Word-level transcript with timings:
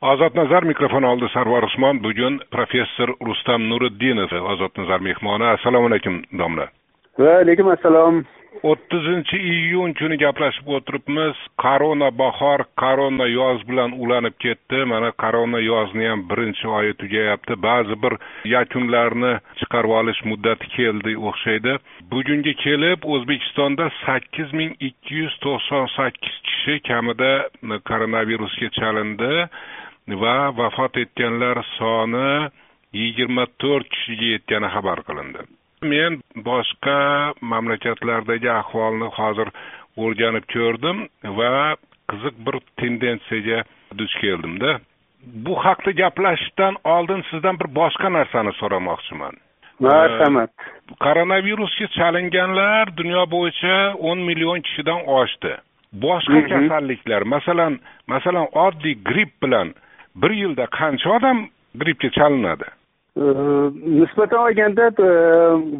ozod 0.00 0.34
nazar 0.34 0.62
mikrofon 0.64 1.02
oldi 1.02 1.28
sarvar 1.32 1.64
usmon 1.66 2.02
bugun 2.02 2.40
professor 2.50 3.10
rustam 3.26 3.68
nuriddinov 3.68 4.32
ozod 4.52 4.70
nazar 4.78 5.00
mehmoni. 5.00 5.44
Assalomu 5.44 5.86
alaykum 5.86 6.22
domla. 6.38 6.68
Va 7.18 7.38
alaykum 7.42 7.68
assalom. 7.68 8.24
O'ttizinchi 8.62 9.36
iyun 9.36 9.92
kuni 9.94 10.16
gaplashib 10.18 10.68
o'tiribmiz. 10.76 11.34
Korona 11.62 12.10
bahor 12.18 12.64
korona 12.82 13.26
yoz 13.26 13.62
bilan 13.68 13.92
ulanib 13.92 14.34
ketdi. 14.44 14.84
Mana 14.84 15.10
korona 15.12 15.58
yozni 15.58 16.06
ham 16.08 16.22
birinchi 16.30 16.68
oyi 16.68 16.94
tugayapti. 16.94 17.54
Ba'zi 17.62 18.02
bir 18.02 18.14
yakunlarni 18.54 19.32
chiqarib 19.58 19.94
olish 20.00 20.22
muddati 20.30 20.70
keldi 20.76 21.16
o'xshaydi. 21.28 21.74
Bugunga 22.10 22.54
kelib 22.64 23.06
o'zbekistonda 23.14 23.90
sakkiz 24.04 24.52
ming 24.52 24.74
ikki 24.80 25.14
yuz 25.22 25.34
to'qson 25.44 25.86
sakkiz 25.96 26.36
kishi 26.46 26.80
kamida 26.88 27.32
koronavirusga 27.88 28.68
chalindi 28.78 29.32
va 30.22 30.50
vafot 30.56 30.96
etganlar 30.96 31.62
soni 31.76 32.50
yigirma 32.92 33.46
to'rt 33.60 33.88
kishiga 33.94 34.28
yetgani 34.34 34.68
xabar 34.74 35.02
qilindi. 35.08 35.40
Men 35.82 36.20
boshqa 36.48 36.98
mamlakatlardagi 37.52 38.50
ahvolni 38.60 39.08
hozir 39.18 39.48
o'rganib 40.04 40.46
ko'rdim 40.54 41.06
va 41.38 41.76
qiziq 42.10 42.36
bir 42.46 42.56
tendensiyaga 42.80 43.58
duch 43.98 44.14
keldimda. 44.22 44.80
Bu 45.44 45.54
haqda 45.64 45.90
gaplashishdan 46.02 46.74
oldin 46.84 47.22
sizdan 47.30 47.60
bir 47.60 47.68
boshqa 47.80 48.08
narsani 48.18 48.52
so'ramoqchiman. 48.60 49.34
Marhamat. 49.80 50.50
Koronavirusga 51.04 51.86
chalinganlar 51.98 52.96
dunyo 53.00 53.22
bo'yicha 53.34 53.74
o'n 54.08 54.18
million 54.28 54.60
kishidan 54.66 55.00
oshdi. 55.20 55.52
Boshqa 56.04 56.40
kasalliklar 56.52 57.22
masalan 57.34 57.78
masalan 58.12 58.46
oddiy 58.66 58.96
gripp 59.08 59.32
bilan 59.42 59.74
bir 60.22 60.30
yilda 60.30 60.66
qancha 60.78 61.16
odam 61.16 61.46
grippga 61.80 62.10
chalinadi? 62.18 62.68
Nisbatan 63.18 64.38
olganda 64.38 64.86
e, 64.86 65.10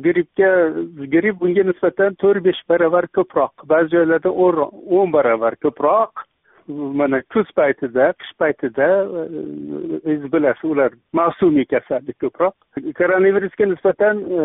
grippga 0.06 0.50
gripp 1.14 1.40
bunga 1.40 1.62
nisbatan 1.70 2.16
to'rt 2.22 2.44
besh 2.44 2.62
baravar 2.68 3.06
ko'proq. 3.18 3.52
Ba'zi 3.72 3.94
joylarda 3.94 4.30
o'n 4.30 5.12
baravar 5.12 5.56
ko'proq. 5.64 6.24
Mana 6.68 7.22
kuz 7.32 7.46
paytida 7.56 8.12
qish 8.20 8.32
paytida 8.42 8.88
e, 8.88 9.22
o'zingiz 9.98 10.32
bilasiz 10.32 10.70
ular 10.72 10.90
mavsumiy 11.12 11.68
kasallik 11.74 12.18
ko'proq. 12.24 12.54
Koronavirusga 13.00 13.70
nisbatan 13.72 14.24
e, 14.40 14.42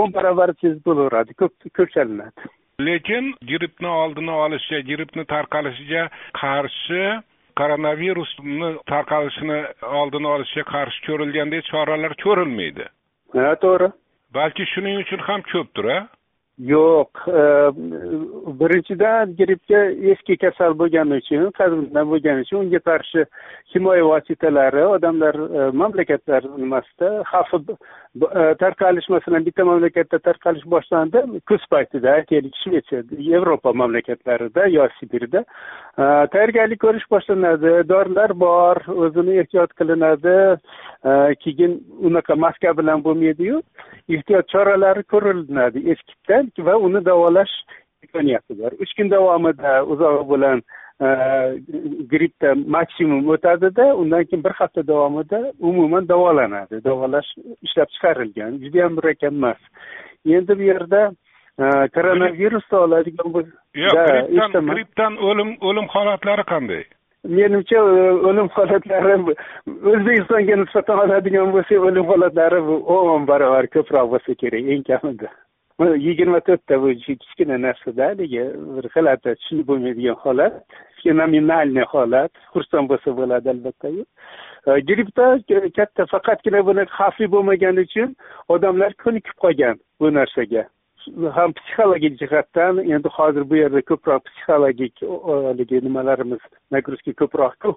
o'n 0.00 0.14
baravar 0.14 0.54
tez 0.62 0.78
bo'laveradi 0.86 1.34
ko'p 1.42 1.88
chalinadi. 1.96 2.52
Lekin 2.80 3.34
grippni 3.50 3.88
oldini 3.88 4.30
olishga 4.44 4.80
grippni 4.90 5.24
tarqalishiga 5.34 6.08
qarshi 6.42 7.02
koronavirusni 7.60 8.70
tarqalishini 8.90 9.58
oldini 10.00 10.28
olishga 10.34 10.64
qarshi 10.72 11.06
ko'rilgandek 11.06 11.64
choralar 11.70 12.12
ko'rilmaydi. 12.24 12.86
Ha 13.36 13.54
to'g'ri. 13.64 13.88
Balki 14.36 14.64
shuning 14.72 15.00
uchun 15.04 15.20
ham 15.28 15.40
ko'pdir 15.52 15.90
a 15.96 15.98
yo'q 16.58 17.28
e, 17.28 17.40
birinchidan 18.60 19.34
grippga 19.36 19.80
eski 20.12 20.36
kasal 20.40 20.72
bo'lgani 20.80 21.18
uchun 21.20 21.50
qadimdan 21.58 22.08
bo'lgani 22.08 22.46
uchun 22.46 22.62
unga 22.64 22.80
qarshi 22.88 23.24
himoya 23.74 24.06
vositalari 24.10 24.84
odamlar 24.96 25.36
e, 25.36 25.66
mamlakatlar 25.82 26.48
nimasida 26.56 27.10
xavfi 27.32 27.60
e, 27.60 28.54
tarqalish 28.62 29.08
masalan 29.16 29.44
bitta 29.48 29.68
mamlakatda 29.68 30.18
tarqalish 30.28 30.64
boshlandi 30.76 31.24
kuz 31.52 31.68
paytida 31.74 32.14
aytaylik 32.20 32.56
shvetsiya 32.62 33.02
yevropa 33.32 33.72
mamlakatlarida 33.82 34.66
yo 34.78 34.88
sibirda 35.00 35.44
tayyorgarlik 36.32 36.80
ko'rish 36.86 37.06
boshlanadi 37.10 37.74
dorilar 37.92 38.32
bor 38.46 38.80
o'zini 38.96 39.38
ehtiyot 39.44 39.76
qilinadi 39.78 40.38
keyin 41.44 41.78
unaqa 42.08 42.40
maska 42.46 42.76
bilan 42.80 43.04
bo'lmaydiyu 43.04 43.62
ehtiyot 44.08 44.48
choralari 44.54 45.02
ko'rilinadi 45.12 45.84
eskitdan 45.92 46.45
va 46.68 46.76
uni 46.86 47.04
davolash 47.04 47.54
imkoniyati 48.04 48.58
bor 48.60 48.72
uch 48.82 48.92
kun 48.96 49.10
davomida 49.10 49.84
uzog'i 49.92 50.24
bilan 50.32 50.62
e, 51.00 51.08
grippdan 52.12 52.64
maksimum 52.76 53.28
o'tadida 53.34 53.86
undan 54.02 54.24
keyin 54.24 54.44
bir 54.44 54.54
hafta 54.60 54.86
davomida 54.86 55.52
umuman 55.60 56.08
davolanadi. 56.08 56.84
Davolash 56.84 57.30
ishlab 57.66 57.88
chiqarilgan 57.94 58.58
judayam 58.64 58.92
murakkab 58.98 59.32
emas. 59.32 59.60
Endi 60.26 60.58
bu 60.58 60.62
yerda 60.62 61.02
e, 61.62 61.64
koronavirusni 61.94 62.78
oladigan 62.78 63.28
yo'q 63.84 64.60
grippdan 64.72 65.16
o'lim 65.16 65.56
o'lim 65.60 65.86
holatlari 65.94 66.44
qanday? 66.52 66.84
Menimcha 67.38 67.76
e, 67.76 68.04
o'lim 68.28 68.48
holatlari 68.56 69.16
o'zbekistonga 69.92 70.56
nisbatan 70.62 70.98
oladigan 71.06 71.52
bo'lsak 71.56 71.88
o'lim 71.88 72.06
holatlari 72.12 72.62
o'n 72.98 73.26
barobar 73.32 73.66
ko'proq 73.74 74.14
bo'lsa 74.14 74.40
kerak 74.44 74.72
eng 74.74 74.86
kamida 74.92 75.32
yigirma 75.84 76.40
to'rtta 76.40 76.82
bu 76.82 76.88
kichkina 76.94 77.62
narsada 77.62 78.04
haligi 78.06 78.44
bir 78.76 78.84
g'alati 78.94 79.34
tushunib 79.40 79.66
bo'lmaydigan 79.70 80.16
holat 80.24 80.54
fenomenalniy 81.02 81.86
holat 81.94 82.32
xursand 82.52 82.88
bo'lsa 82.92 83.16
bo'ladi 83.18 83.50
albattayu 83.54 84.04
grippda 84.88 85.26
katta 85.78 86.06
faqatgina 86.14 86.66
buni 86.68 86.84
xavfli 86.98 87.26
bo'lmagani 87.34 87.80
uchun 87.88 88.16
odamlar 88.48 88.94
ko'nikib 89.04 89.36
qolgan 89.44 89.76
bu 90.00 90.14
narsaga. 90.18 90.64
Ham 91.36 91.52
psixologik 91.58 92.18
jihatdan 92.20 92.78
endi 92.94 93.08
hozir 93.18 93.50
bu 93.50 93.56
yerda 93.62 93.80
ko'proq 93.90 94.22
psixologik 94.28 94.94
haligi 95.46 95.84
nimalarimiz 95.86 96.42
nagruzka 96.74 97.12
ko'proqku 97.20 97.76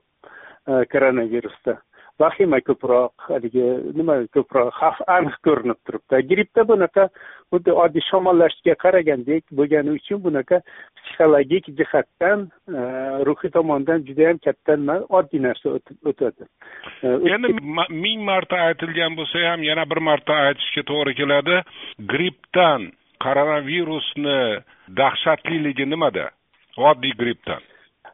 koronavirusda. 0.93 1.73
Vahima 2.19 2.59
ko'proq 2.67 3.27
haligi 3.29 3.65
nima 3.99 4.15
ko'proq 4.35 4.69
xavf 4.79 4.99
aniq 5.15 5.37
ko'rinib 5.47 5.79
turibdi 5.87 6.21
grippda 6.31 6.65
bunaqa 6.71 7.05
xuddi 7.51 7.75
oddiy 7.83 8.05
shamollashga 8.09 8.75
qaragandek 8.83 9.43
bo'lgani 9.59 9.95
uchun 9.99 10.21
bunaqa 10.25 10.61
psixologik 10.99 11.71
jihatdan 11.79 12.47
ruhiy 13.29 13.53
tomondan 13.57 14.05
judayam 14.09 14.41
katta 14.45 14.77
nima 14.81 14.99
oddiy 15.21 15.43
narsa 15.47 15.75
o'tadi 16.11 16.49
endi 17.35 17.55
ming 18.05 18.25
marta 18.31 18.63
aytilgan 18.67 19.17
bo'lsa 19.19 19.45
ham 19.49 19.65
yana 19.69 19.89
bir 19.91 20.03
marta 20.11 20.41
aytishga 20.49 20.83
to'g'ri 20.91 21.17
keladi 21.21 21.57
grippdan 22.13 22.91
koronavirusni 23.25 24.39
dahshatliligi 25.01 25.85
nimada 25.93 26.29
oddiy 26.91 27.13
grippdan 27.21 27.63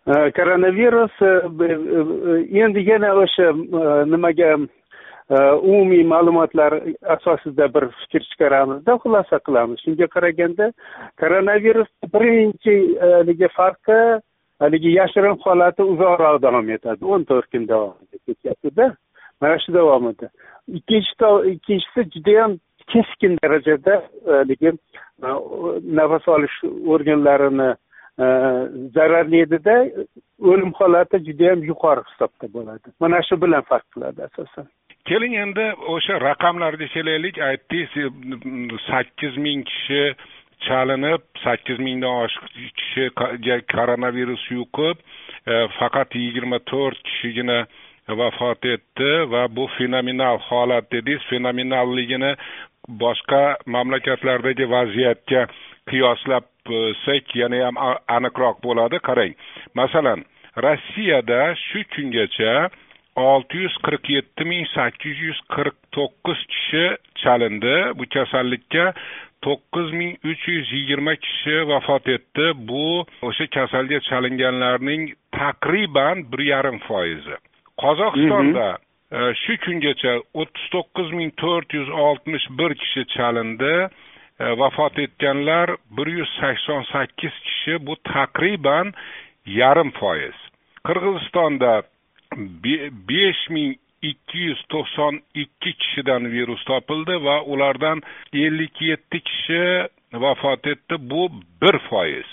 koronavirus 0.06 1.12
endi 2.64 2.90
yana 2.90 3.14
o'sha 3.24 3.48
nimaga 4.06 4.58
umumiy 5.62 6.04
ma'lumotlar 6.06 6.74
asosida 7.16 7.74
bir 7.74 7.88
fikr 8.00 8.22
chiqaramizda 8.30 8.98
xulosa 9.04 9.40
qilamiz 9.48 9.80
shunga 9.86 10.08
qaraganda 10.16 10.72
koronavirus 11.22 11.90
birinchi 12.14 12.76
haligi 13.02 13.48
farqi 13.58 14.00
haligi 14.60 14.92
yashirin 15.00 15.40
holati 15.46 15.84
uzoqroq 15.94 16.42
davom 16.42 16.70
etadi 16.78 17.06
o'n 17.14 17.26
to'rt 17.30 17.50
kun 17.52 17.66
davomida 17.68 18.18
ketyaptida 18.28 18.86
mana 19.42 19.58
shu 19.64 19.74
davomida 19.74 20.30
ikkinchi 20.78 21.14
ikkinchisi 21.54 22.02
judayam 22.14 22.60
keskin 22.94 23.38
darajada 23.44 24.04
haligi 24.26 24.72
nafas 26.00 26.28
olish 26.36 26.58
organlarini 26.96 27.70
zararlidida 28.18 29.76
o'lim 30.52 30.72
holati 30.80 31.20
judayam 31.28 31.64
yuqori 31.72 32.02
hisobda 32.09 32.48
bo'ladi 32.56 32.94
mana 33.00 33.22
shu 33.28 33.36
bilan 33.42 33.64
farq 33.70 33.86
qiladi 33.94 34.24
asosan 34.28 34.68
keling 35.09 35.36
endi 35.44 35.66
o'sha 35.96 36.20
raqamlarni 36.28 36.88
kelaylik 36.96 37.40
aytdingiz 37.50 38.80
sakkiz 38.90 39.38
ming 39.46 39.64
kishi 39.72 40.03
chalinib 40.68 41.22
sakkiz 41.44 41.80
mingdan 41.88 42.24
oshiq 42.26 42.46
kishiga 42.80 43.58
koronavirus 43.74 44.46
yuqib 44.58 44.97
faqat 45.80 46.16
yigirma 46.22 46.59
to'rt 46.72 47.03
kishigina 47.08 47.59
vafot 48.22 48.66
etdi 48.76 49.12
va 49.34 49.44
bu 49.56 49.67
fenomenal 49.78 50.38
holat 50.47 50.91
dedingiz 50.91 51.29
fenomenalligini 51.29 52.32
boshqa 53.03 53.44
mamlakatlardagi 53.76 54.66
vaziyatga 54.76 55.41
qiyoslab 55.90 56.44
qiyoslasak 56.67 57.35
yanayam 57.41 57.76
aniqroq 58.17 58.58
bo'ladi. 58.67 58.97
Qarang 59.08 59.34
masalan 59.79 60.26
rossiyada 60.66 61.41
shu 61.67 61.84
kungacha 61.94 62.53
olti 63.16 63.64
yuz 63.64 63.76
qirq 63.85 64.09
yetti 64.17 64.44
ming 64.52 64.66
sakkiz 64.76 65.20
yuz 65.28 65.40
qirq 65.56 65.78
to'qqiz 65.96 66.40
kishi 66.53 66.85
chalindi. 67.22 67.76
Bu 67.97 68.06
kasallikka 68.16 68.85
to'qqiz 69.46 69.91
ming 70.00 70.14
uch 70.32 70.44
yuz 70.53 70.72
yigirma 70.78 71.16
kishi 71.26 71.56
vafot 71.72 72.08
etdi. 72.16 72.47
Bu 72.70 72.85
o'sha 73.28 73.46
kasalga 73.58 74.00
chalinganlarning 74.09 75.03
taqriban 75.40 76.26
bir 76.32 76.41
yarim 76.52 76.79
foizi. 76.88 77.38
Qozog'istonda 77.84 78.67
mhm. 78.72 78.82
e, 79.17 79.34
shu 79.44 79.53
kungacha 79.66 80.14
o'ttiz 80.41 80.66
to'qqiz 80.76 81.09
ming 81.20 81.32
to'rt 81.44 81.70
yuz 81.79 81.90
oltmish 82.08 82.47
bir 82.59 82.72
kishi 82.82 83.02
chalindi 83.16 83.76
vafot 84.40 84.99
etganlar 84.99 85.76
bir 85.97 86.08
yuz 86.08 86.29
sakson 86.40 86.84
sakkiz 86.84 87.32
kishi 87.43 87.87
bu 87.87 87.96
taqriban 87.96 88.93
yarim 89.46 89.91
foiz. 89.91 90.35
Qirg'izistonda 90.87 91.84
besh 93.09 93.49
ming 93.49 93.76
ikki 94.02 94.37
yuz 94.37 94.61
to'qson 94.70 95.22
ikki 95.34 95.73
kishidan 95.73 96.32
virus 96.32 96.64
topildi 96.64 97.23
va 97.23 97.41
ulardan 97.41 98.02
ellik 98.34 98.82
yetti 98.82 99.20
kishi 99.20 99.87
vafot 100.14 100.67
etdi 100.67 100.96
bu 100.99 101.29
bir 101.61 101.78
foiz. 101.90 102.28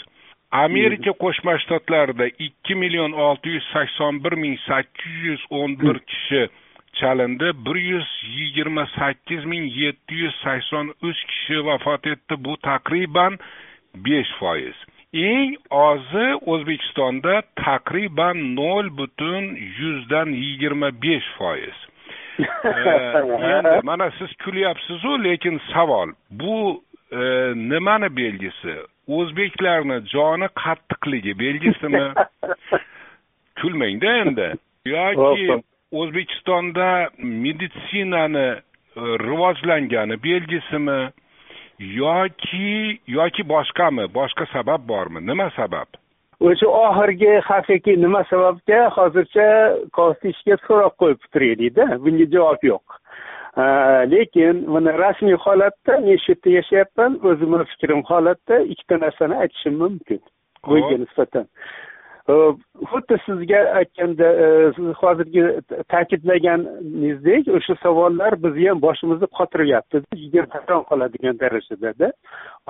Amerika 0.50 1.12
qo'shma 1.22 1.55
shtatlarida 1.58 2.26
ikki 2.46 2.75
million 2.75 3.12
olti 3.12 3.48
yuz 3.48 3.66
sakson 3.72 4.25
bir 4.25 4.32
ming 4.32 4.58
sakkiz 4.69 5.14
yuz 5.28 5.43
o'n 5.50 5.78
bir 5.81 5.98
kishi 5.98 6.48
chalindi. 6.93 7.53
bir 7.67 7.75
yuz 7.75 8.09
yigirma 8.37 8.87
sakkiz 8.99 9.44
ming 9.44 9.67
yetti 9.77 10.15
yuz 10.15 10.35
sakson 10.44 10.94
uch 11.03 11.21
kishi 11.31 11.65
vafot 11.67 12.06
etdi 12.06 12.35
bu 12.44 12.56
taqriban 12.56 13.39
besh 13.94 14.33
foiz. 14.39 14.77
Eng 15.15 15.56
ozi 15.71 16.27
o'zbekistonda 16.53 17.43
taqriban 17.56 18.56
nol 18.56 18.87
butun 18.99 19.44
yuzdan 19.79 20.29
yigirma 20.43 20.89
besh 21.03 21.29
foiz. 21.39 21.79
Endi 23.53 23.81
mana 23.83 24.11
siz 24.19 24.31
kulyapsizu 24.44 25.25
lekin 25.25 25.61
savol 25.73 26.09
bu 26.31 26.83
e, 27.12 27.21
nimani 27.55 28.17
belgisi? 28.17 28.75
O'zbeklarni 29.09 30.00
joni 30.12 30.49
qattiqligi 30.62 31.39
belgisimi? 31.39 32.12
Kulmangda 33.61 34.17
endi. 34.23 34.49
Yoki 34.87 35.62
o'zbekistonda 35.93 37.09
meditsinani 37.19 38.49
e, 38.49 38.61
rivojlangani 39.27 40.17
belgisimi 40.23 41.00
yoki 41.79 43.00
yoki 43.06 43.43
boshqami? 43.49 44.06
Boshqa 44.15 44.47
sabab 44.53 44.89
bormi? 44.89 45.27
Nima 45.27 45.50
sabab? 45.56 45.89
O'sha 46.41 46.67
oxirgi 46.67 47.33
haqiqiy 47.49 47.97
nima 48.03 48.25
sababga 48.31 48.81
hozircha 48.97 49.49
kostishga 49.99 50.56
so'roq 50.67 50.97
qo'yib 51.03 51.21
turaylikda. 51.33 51.87
Bunga 52.05 52.27
javob 52.35 52.67
yo'q. 52.71 52.99
Lekin 54.15 54.65
mana 54.75 54.97
rasmiy 55.05 55.37
holatda 55.44 56.00
men 56.06 56.19
shu 56.25 56.33
yerda 56.33 56.56
yashayapman. 56.59 57.21
O'zimni 57.29 57.69
fikrim 57.75 58.03
holatda 58.11 58.61
ikkita 58.75 58.99
narsani 59.05 59.39
aytishim 59.44 59.79
mumkin. 59.85 60.21
Bunga 60.67 60.99
nisbatan 61.05 61.47
Э, 62.30 62.34
xuddi 62.86 63.16
sizga 63.26 63.60
aytganda 63.78 64.26
э, 64.42 64.72
siz 64.76 64.90
hozirgi 65.00 65.42
ta'kidlaganingizdek 65.90 67.48
o'sha 67.56 67.74
savollar 67.82 68.36
bizni 68.44 68.69
ham 68.69 68.82
boshimizni 68.84 69.26
qotiryapti 69.38 70.02
juda 70.20 70.44
hayron 70.52 70.84
qoladigan 70.90 71.40
darajadada 71.40 72.12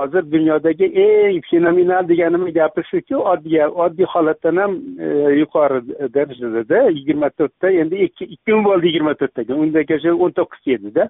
hozir 0.01 0.23
dunyodagi 0.35 0.89
eng 1.05 1.43
fenomenal 1.51 2.09
deganimiz 2.09 2.55
gapi 2.55 2.87
shuki 2.93 3.17
oddiy 3.33 3.67
oddiy 3.85 4.09
holatdan 4.15 4.63
ham 4.63 4.79
e, 5.07 5.11
yuqori 5.41 5.83
darajadada 6.17 6.81
yigirma 6.97 7.31
to'rtta 7.39 7.75
endi 7.83 8.01
ikki 8.07 8.25
ikki 8.25 8.53
kun 8.53 8.65
bo'ldi 8.69 8.87
yigirma 8.89 9.15
to'rttaga. 9.21 9.61
Undagacha 9.67 10.17
o'n 10.25 10.33
to'qqizga 10.39 10.79
edida 10.79 11.09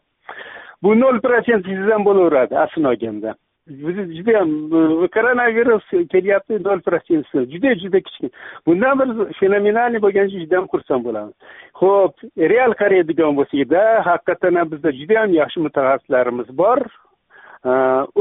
bu 0.83 0.99
nol 1.01 1.23
prosentingizdan 1.29 2.05
bo'laveradi 2.11 2.59
aslini 2.65 2.89
olganda 2.95 3.39
judayam 3.69 4.71
koronavirus 5.15 5.85
kelyapti 6.11 6.59
nol 6.65 6.81
protsentsi 6.81 7.47
juda 7.53 7.75
juda 7.75 8.01
kichkina. 8.01 8.31
Bundan 8.67 8.99
bir 8.99 9.33
fenomenalniy 9.39 10.03
bo'lgani 10.03 10.29
uchun 10.29 10.45
judayam 10.45 10.67
xursand 10.73 11.05
bo'lamiz. 11.05 11.35
Ho'p 11.81 12.15
real 12.37 12.75
qaraydigan 12.83 13.37
bo'lsakda 13.39 13.83
haqiqatdan 14.09 14.59
ham 14.59 14.71
bizda 14.73 14.93
judayam 14.93 15.35
yaxshi 15.41 15.65
mutaxassislarimiz 15.67 16.49
bor. 16.63 16.83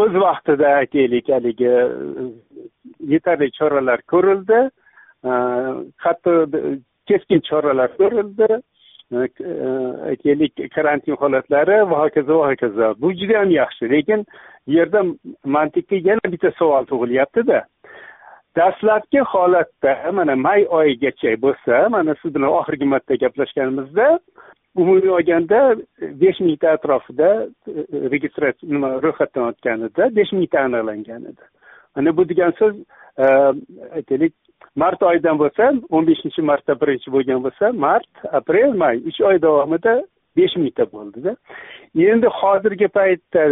O'z 0.02 0.14
vaqtida 0.26 0.76
aytaylik 0.82 1.30
haligi 1.34 1.74
yetarli 3.14 3.52
choralar 3.58 4.02
ko'rildi. 4.14 4.60
Hatto 6.06 6.32
keskin 7.10 7.42
choralar 7.50 7.90
ko'rildi. 7.98 8.62
E, 9.12 9.28
aytaylik 10.10 10.62
karantin 10.76 11.16
holatlari 11.20 11.82
va 11.90 12.04
hokazo 12.04 12.40
va 12.40 12.52
hokazo. 12.52 12.94
Bu 13.02 13.12
juda 13.14 13.34
yam 13.34 13.52
yaxshi. 13.52 13.90
Lekin 13.92 14.26
bu 14.68 14.72
yerda 14.72 15.04
mantiqiy 15.46 16.02
yana 16.08 16.32
bitta 16.32 16.52
savol 16.60 16.86
tug'ilyaptida 16.92 17.66
dastlabki 18.56 19.20
holatda 19.20 20.12
mana 20.12 20.36
may 20.36 20.66
oyigacha 20.68 21.36
bo'lsa 21.42 21.90
mana 21.90 22.16
siz 22.22 22.36
bilan 22.36 22.56
oxirgi 22.60 22.86
marta 22.94 23.16
gaplashganimizda 23.16 24.20
umumiy 24.76 25.10
olganda 25.18 25.60
besh 26.22 26.40
mingta 26.40 26.72
atrofida 26.78 27.30
e, 27.68 27.72
e, 27.72 28.10
registratsiya 28.14 28.74
nima 28.74 28.90
ro'yxatdan 29.04 29.50
o'tgan 29.52 29.88
edi 29.90 30.10
besh 30.20 30.32
mingta 30.38 30.60
aniqlangan 30.68 31.28
edi. 31.32 31.44
Mana 31.96 32.18
bu 32.18 32.30
degan 32.30 32.52
so'z 32.60 32.76
aytaylik 33.98 34.34
mart 34.76 35.04
oyidan 35.04 35.40
bo'lsa 35.42 35.74
o'n 35.90 36.08
beshinchi 36.08 36.42
martda 36.52 36.76
birinchi 36.82 37.12
bo'lgan 37.16 37.44
bo'lsa 37.46 37.72
mart 37.86 38.26
aprel 38.40 38.74
may 38.84 38.98
uch 39.10 39.22
oy 39.30 39.42
davomida 39.42 40.02
besh 40.38 40.56
mingta 40.56 40.86
bo'ldida. 40.94 41.36
Endi 41.96 42.28
hozirgi 42.40 42.88
paytda 42.88 43.46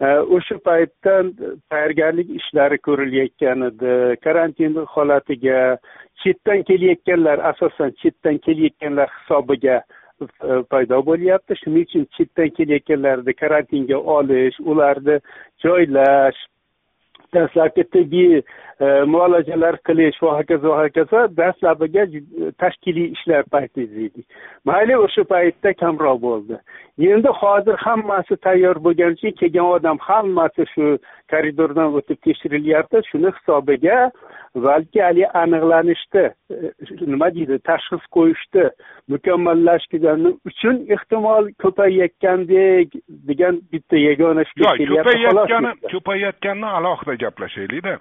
e, 0.00 0.08
o'sha 0.36 0.58
paytdan 0.68 1.32
tayyorgarlik 1.70 2.28
ishlari 2.40 2.78
ko'rilayotgan 2.86 3.66
edi 3.70 3.94
karantin 4.26 4.76
holatiga 4.94 5.78
chetdan 6.22 6.62
kelayotganlar 6.68 7.42
asosan 7.52 7.90
chetdan 8.02 8.38
kelayotganlar 8.46 9.10
hisobiga 9.16 9.80
e, 9.80 10.62
paydo 10.72 11.02
bo'lyapti. 11.10 11.58
Shuning 11.62 11.88
uchun 11.88 12.06
chetdan 12.18 12.54
kelayotganlarni 12.60 13.36
karantinga 13.42 13.98
olish 14.18 14.62
ularni 14.70 15.18
joylash 15.64 16.40
dastlabki 17.34 17.84
tibbiy 17.94 18.42
muolajalar 18.80 19.76
qilish 19.84 20.18
va 20.22 20.36
hokazo 20.38 20.70
va 20.72 20.84
hokazo 20.84 21.24
dastlabkiga 21.36 22.04
tashkiliy 22.62 23.12
ishlar 23.16 23.44
payti 23.52 23.84
deydik 23.94 24.26
mayli 24.64 24.96
o'sha 24.96 25.24
paytda 25.32 25.74
kamroq 25.82 26.20
bo'ldi 26.22 26.56
endi 27.12 27.28
hozir 27.40 27.76
hammasi 27.86 28.36
tayyor 28.46 28.76
bo'lgani 28.86 29.18
uchun 29.18 29.36
kelgan 29.40 29.68
odam 29.76 29.98
hammasi 30.08 30.66
shu 30.74 30.86
koridordan 31.32 31.94
o'tib 32.00 32.18
tekshirilyapti 32.26 33.02
shuni 33.10 33.32
hisobiga 33.36 33.98
balki 34.54 35.02
haligi 35.06 35.28
aniqlanishni 35.42 36.24
nima 37.12 37.28
deydi 37.36 37.60
tashxis 37.68 38.04
qo'yishni 38.16 38.64
mukammallashgani 39.14 40.32
uchun 40.50 40.76
ehtimol 40.96 41.52
ko'payayotgandek 41.62 42.98
degan 43.28 43.60
bitta 43.72 43.96
yagona 44.08 44.44
yo'q 44.64 44.84
ko'payayotgani 44.94 45.72
ko'payayotganini 45.92 46.70
alohida 46.78 47.14
gaplashaylikda 47.24 47.94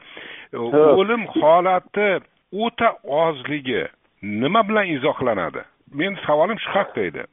o'lim 0.77 1.25
holati 1.27 2.19
o'ta 2.65 2.89
ozligi 3.03 3.83
nima 4.21 4.69
bilan 4.69 4.87
izohlanadi? 4.87 5.61
Meni 5.93 6.17
savolim 6.27 6.59
shu 6.59 6.69
haqda 6.77 7.01
edi. 7.01 7.23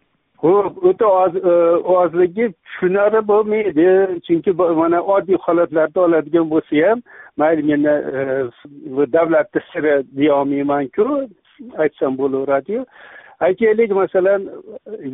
Ho'p 0.43 0.85
o'ta 0.89 1.07
e, 1.51 1.55
ozligi 1.99 2.53
tushunarli 2.65 3.21
bo'lmaydi 3.31 3.89
chunki 4.27 4.53
mana 4.81 5.01
oddiy 5.15 5.39
holatlarda 5.47 6.01
oladigan 6.07 6.51
bo'lsa 6.53 6.89
ham 6.89 7.03
mayli 7.37 7.63
meni 7.71 7.95
e, 8.19 8.23
davlatni 9.17 9.61
siri 9.73 9.95
deyolmaymanku 10.19 11.07
aytsam 11.83 12.19
bo'laveradiyu 12.21 12.85
aytaylik 13.41 13.91
masalan 13.91 14.49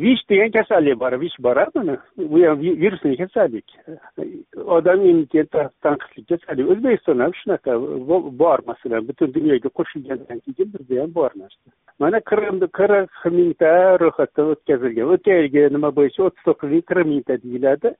vish 0.03 0.23
degan 0.29 0.51
kasallik 0.51 0.99
bor. 0.99 1.13
Vish 1.21 1.37
bor 1.39 1.57
buni 1.75 1.97
bu 2.17 2.43
ham 2.47 2.59
virusli 2.61 3.17
kasallik. 3.17 3.65
Odam 4.65 5.05
immuniteti 5.05 5.63
tanqislik 5.83 6.27
kasallik. 6.29 6.69
O'zbekistonda 6.73 7.23
ham 7.23 7.33
shunaqa 7.41 7.71
bor 8.41 8.59
masalan 8.67 9.07
butun 9.07 9.33
dunyoga 9.33 9.69
qo'shilgandan 9.77 10.39
keyin 10.45 10.69
bizda 10.73 11.01
ham 11.01 11.15
bor 11.19 11.31
narsa. 11.35 11.67
Mana 11.99 12.17
qirq 12.29 12.67
qirq 12.79 13.31
mingta 13.37 13.71
ro'yxatdan 14.03 14.53
o'tkazilgan. 14.53 15.11
O'tgan 15.15 15.41
yilgi 15.41 15.67
nima 15.75 15.89
bo'yicha 15.97 16.27
o'ttiz 16.27 16.43
to'qqiz 16.47 16.69
ming 16.73 16.85
qirq 16.89 17.05
mingta 17.11 17.41
deyiladi 17.43 17.95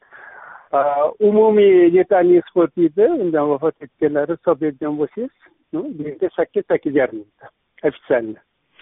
umumiy 1.19 1.91
letalniy 1.93 2.39
исход 2.41 2.71
deydi 2.77 3.05
undan 3.23 3.49
vafot 3.49 3.75
etganlar 3.85 4.27
hisoblaydigan 4.35 4.95
bo'lsangiz 5.01 6.31
sakkiz 6.37 6.63
sakkiz 6.71 6.95
yarim 7.01 7.17
mingta 7.21 7.45
официально 7.83 8.39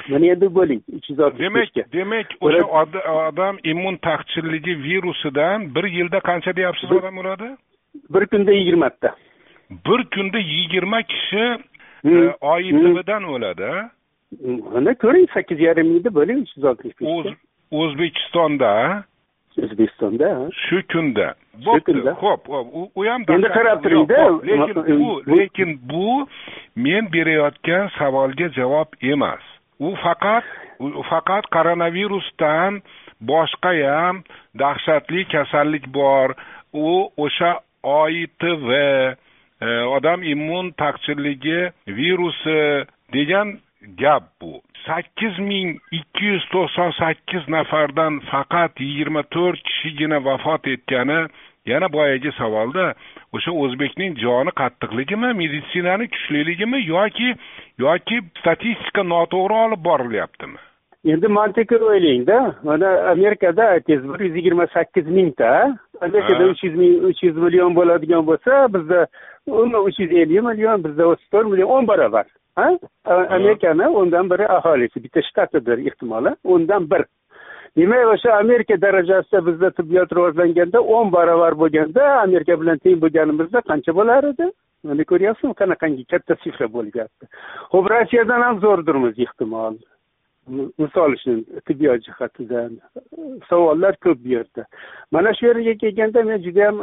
mana 0.09 0.25
endi 0.33 0.47
bo'ling 0.57 0.81
uch 0.97 1.09
yuz 1.09 1.19
oltmish 1.19 1.43
demak 1.45 1.91
demak 1.93 2.27
o'sha 2.41 2.63
odam 3.27 3.55
immun 3.63 3.95
taqchilligi 4.07 4.73
virusidan 4.87 5.75
bir 5.75 5.85
yilda 5.97 6.19
qancha 6.29 6.55
deyapsiz 6.55 6.91
odam 6.91 7.17
o'ladi 7.17 7.49
bir 8.09 8.25
kunda 8.25 8.51
yigirmata. 8.51 9.15
Bir 9.71 10.05
kunda 10.15 10.37
yigirma 10.37 11.01
kishi 11.01 11.57
hmm. 12.01 12.27
e, 12.27 12.33
oitividan 12.41 13.23
o'ladi. 13.23 13.71
Mana 14.73 14.93
ko'ring 14.93 15.29
sakkiz 15.33 15.59
yarim 15.59 16.03
bo'ling 16.15 16.37
uch 16.43 16.51
yuz 16.57 16.65
oltmish 16.65 16.95
besh 17.01 17.35
o'zbekistonda. 17.71 19.03
O'zbekistonda 19.63 20.49
shu 20.63 20.81
kunda. 20.91 21.33
Bo'pti 21.65 22.13
ho'p 22.23 22.49
u 22.95 23.05
ham 23.05 23.21
endi 23.35 23.49
qarab 23.57 23.83
turingda 23.83 24.19
lekin 24.49 24.99
bu 24.99 25.09
lekin 25.35 25.79
bu 25.91 26.27
men 26.75 27.13
berayotgan 27.13 27.89
savolga 27.97 28.47
javob 28.59 28.89
emas 29.01 29.50
u 29.87 29.95
faqat 30.03 30.45
u 30.99 31.03
faqat 31.11 31.45
koronavirusdan 31.55 32.81
boshqa 33.29 33.71
ham 33.85 34.23
dahshatli 34.61 35.25
kasallik 35.33 35.85
bor. 35.97 36.27
U 36.73 36.89
o'sha 37.25 37.51
oitv 37.83 38.61
e, 38.81 38.87
odam 39.97 40.19
immun 40.33 40.71
taqchilligi 40.81 41.61
virusi 41.99 42.59
degan 43.13 43.47
gap 44.01 44.23
bu. 44.41 44.53
sakkiz 44.85 45.37
ming 45.39 45.79
ikki 45.97 46.25
yuz 46.31 46.45
to'qson 46.53 46.91
sakkiz 46.99 47.47
nafardan 47.55 48.19
faqat 48.31 48.81
yigirma 48.85 49.23
to'rt 49.35 49.61
kishigina 49.67 50.19
vafot 50.27 50.67
etgani 50.73 51.19
yana 51.65 51.93
boyagi 51.93 52.31
savolda 52.37 52.93
o'sha 53.33 53.51
o'zbekning 53.63 54.17
joni 54.23 54.51
qattiqligimi 54.61 55.29
meditsinani 55.41 56.07
kuchliligimi 56.13 56.79
yoki 56.87 57.29
yoki 57.85 58.19
statistika 58.39 59.03
noto'g'ri 59.13 59.57
olib 59.65 59.83
borilyaptimi? 59.89 60.59
Endi 61.13 61.27
mantiqiy 61.27 61.83
o'ylangda. 61.91 62.37
Mana 62.63 62.89
amerikada 63.13 63.63
aytingiz 63.75 64.03
bir 64.13 64.19
yuz 64.25 64.35
yigirma 64.35 64.67
sakkiz 64.73 65.07
mingta. 65.07 65.77
Amerikada 66.01 66.49
uch 66.51 66.63
yuz 66.63 66.75
ming 66.75 67.03
uch 67.09 67.23
yuz 67.23 67.37
million 67.37 67.75
bo'ladigan 67.75 68.27
bo'lsa 68.29 68.67
bizda 68.73 69.07
umuman 69.47 69.81
uch 69.87 69.99
yuz 69.99 70.11
ellik 70.11 70.43
million 70.49 70.83
bizda 70.83 71.07
o'ttiz 71.11 71.27
to'rt 71.31 71.47
million 71.51 71.69
o'n 71.77 71.87
barobar 71.87 72.25
amerikani 73.07 73.87
o'ndan 73.87 74.29
biri 74.29 74.47
aholisi 74.47 75.03
bitta 75.03 75.21
shtatidir 75.21 75.77
ehtimoli 75.87 76.35
o'ndan 76.43 76.89
bir 76.91 77.01
demak 77.77 78.07
o'sha 78.13 78.33
amerika 78.39 78.81
darajasida 78.81 79.45
bizda 79.47 79.69
tibbiyot 79.77 80.11
rivojlanganda 80.17 80.79
o'n 80.95 81.11
barobar 81.11 81.53
bo'lganda 81.61 82.03
amerika 82.25 82.59
bilan 82.61 82.77
teng 82.83 82.99
bo'lganimizda 83.03 83.61
qancha 83.69 83.95
bo'lar 83.99 84.23
edi? 84.33 84.51
Mana 84.83 85.03
ko'ryapsizmi? 85.11 85.53
Qanaqangi 85.61 86.03
katta 86.11 86.35
sifra 86.43 86.67
bo'lyapti? 86.75 87.27
Ho'p 87.73 87.89
rossiyadan 87.93 88.41
ham 88.47 88.61
zo'rdirmiz 88.65 89.19
ehtimol. 89.25 89.75
Misol 90.81 91.13
uchun 91.17 91.43
tibbiyot 91.67 92.01
jihatidan. 92.07 92.71
Savollar 93.49 93.95
ko'p 94.05 94.23
bu 94.23 94.33
yerda. 94.35 94.65
Mana 95.11 95.33
shu 95.37 95.45
yerga 95.47 95.75
kelganda 95.83 96.23
men 96.29 96.41
judayam 96.47 96.81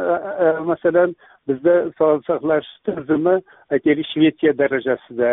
masalan 0.71 1.17
bizda 1.49 1.75
sog'liqni 1.99 2.27
saqlash 2.31 2.71
tizimi 2.87 3.35
aytaylik 3.75 4.07
shvetsiya 4.13 4.53
darajasida 4.63 5.33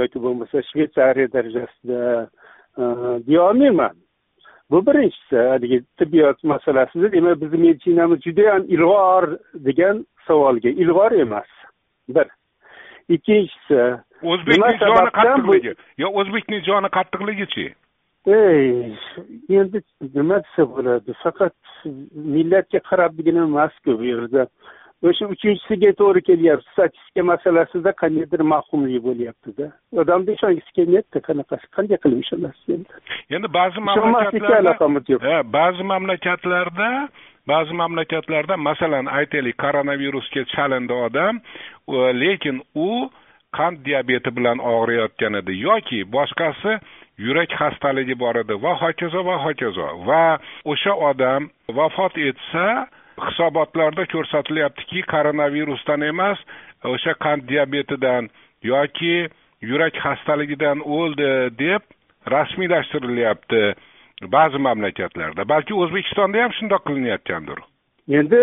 yoki 0.00 0.22
bo'lmasa 0.24 0.62
shvetsariya 0.70 1.32
darajasida 1.36 2.00
deyolmayman. 3.26 3.96
Bu 4.72 4.86
birinchisi 4.86 5.36
haligi 5.36 5.82
tibbiyot 5.98 6.44
masalasida 6.44 7.12
demak 7.12 7.40
bizni 7.40 7.58
meditsinamiz 7.58 8.20
judayam 8.26 8.62
ilg'or 8.74 9.24
degan 9.54 10.06
savolga 10.26 10.68
ilg'or 10.68 11.12
emas. 11.24 11.50
Bir. 12.08 12.26
Ikkinchisi 13.08 13.80
o'zbekning 14.22 14.78
joni 14.80 15.10
qattiqligi? 15.18 15.72
Yo 15.98 16.08
o'zbekning 16.20 16.64
joni 16.68 16.88
qattiqligichi? 16.96 17.66
Ey 18.26 18.94
endi 19.60 19.82
nima 20.14 20.38
desa 20.44 20.66
bo'ladi? 20.74 21.16
Faqat 21.24 21.56
millatga 22.34 22.80
qarabgina 22.90 23.42
emasku 23.48 23.98
bu 23.98 24.04
yerda 24.12 24.46
o'sha 25.02 25.26
uchinchisiga 25.34 25.90
to'g'ri 26.00 26.22
kelyapti. 26.28 26.68
Statistika 26.74 27.22
masalasida 27.32 27.92
qandaydir 28.02 28.40
mavhumlik 28.54 29.02
bo'lyaptida. 29.08 29.66
Odamni 30.02 30.36
ishongisi 30.36 30.70
kelmayapti 30.78 31.18
qanaqasi 31.28 31.66
qanday 31.76 31.98
qilib 32.04 32.20
ishonasiz 32.24 32.74
endi? 32.76 33.02
Endi 33.34 33.48
ba'zi 33.58 33.80
mamlakatlarda 33.88 35.34
ba'zi 35.58 35.82
mamlakatlarda 35.92 36.88
ba'zi 37.50 37.74
mamlakatlarda 37.82 38.54
masalan 38.68 39.06
aytaylik 39.18 39.56
koronavirusga 39.64 40.42
chalindi 40.54 40.94
odam 41.06 41.40
lekin 42.22 42.62
u 42.86 42.90
qand 43.58 43.76
diabeti 43.86 44.30
bilan 44.36 44.58
og'riyotgan 44.74 45.34
edi 45.40 45.52
yoki 45.66 46.00
boshqasi 46.16 46.72
yurak 47.26 47.50
xastaligi 47.60 48.14
bor 48.22 48.36
edi. 48.42 48.54
Va 48.64 48.72
hokazo 48.82 49.20
va 49.28 49.36
hokazo. 49.44 49.88
Va 50.08 50.24
o'sha 50.72 50.94
odam 51.10 51.50
vafot 51.78 52.14
etsa 52.28 52.66
hisobotlarda 53.28 54.06
ko'rsatilyaptiki 54.14 55.02
koronavirusdan 55.14 56.00
emas 56.12 56.38
o'sha 56.94 57.14
qand 57.24 57.48
diabetidan 57.48 58.30
yoki 58.72 59.16
yurak 59.70 59.98
xastaligidan 60.04 60.78
o'ldi 60.98 61.32
deb 61.64 61.82
rasmiylashtirilyapti 62.34 63.62
ba'zi 64.36 64.58
mamlakatlarda. 64.68 65.48
Balki 65.48 65.74
o'zbekistonda 65.74 66.42
ham 66.42 66.52
shundoq 66.58 66.82
qilinayotgandir 66.88 67.62
endi 68.08 68.38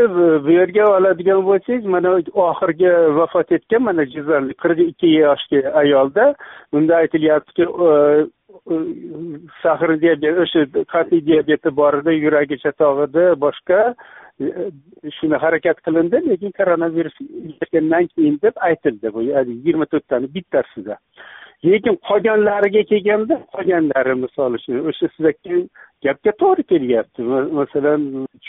bu 0.45 0.51
yerga 0.51 0.85
oladigan 0.97 1.41
bo'lsangiz 1.45 1.85
mana 1.85 2.11
oxirgi 2.33 2.91
vafot 3.17 3.51
etgan 3.51 3.83
mana 3.83 4.05
jizzaxlik 4.05 4.57
qirq 4.63 4.79
ikki 4.85 5.07
yoshli 5.07 5.59
ayolda 5.81 6.35
bunda 6.73 6.95
aytilyaptiki 6.95 7.65
sahr 9.63 9.89
diabet 10.01 10.39
o'sha 10.45 10.65
qat'iy 10.93 11.25
diabeti 11.25 11.75
bor 11.81 11.99
edi 11.99 12.15
yuragi 12.23 12.57
chatog'ida 12.63 13.25
boshqa 13.45 13.79
E, 14.41 14.71
shuni 15.19 15.35
harakat 15.43 15.81
qilindi 15.85 16.21
lekin 16.29 16.51
koronavirus 16.59 17.17
yetgandan 17.21 18.07
keyin 18.13 18.39
deb 18.43 18.55
aytildi. 18.69 19.13
Bu 19.13 19.21
yigirma 19.23 19.85
to'rttani 19.85 20.33
bittasida. 20.35 20.97
Lekin 21.65 21.95
qolganlariga 22.09 22.83
kelganda 22.91 23.35
qolganlari 23.53 24.15
misol 24.23 24.53
uchun 24.59 24.79
o'sha 24.89 25.09
siz 25.15 25.25
aytgan 25.31 25.65
gapga 26.05 26.31
to'g'ri 26.41 26.63
kelyapti. 26.71 27.21
Masalan 27.59 28.01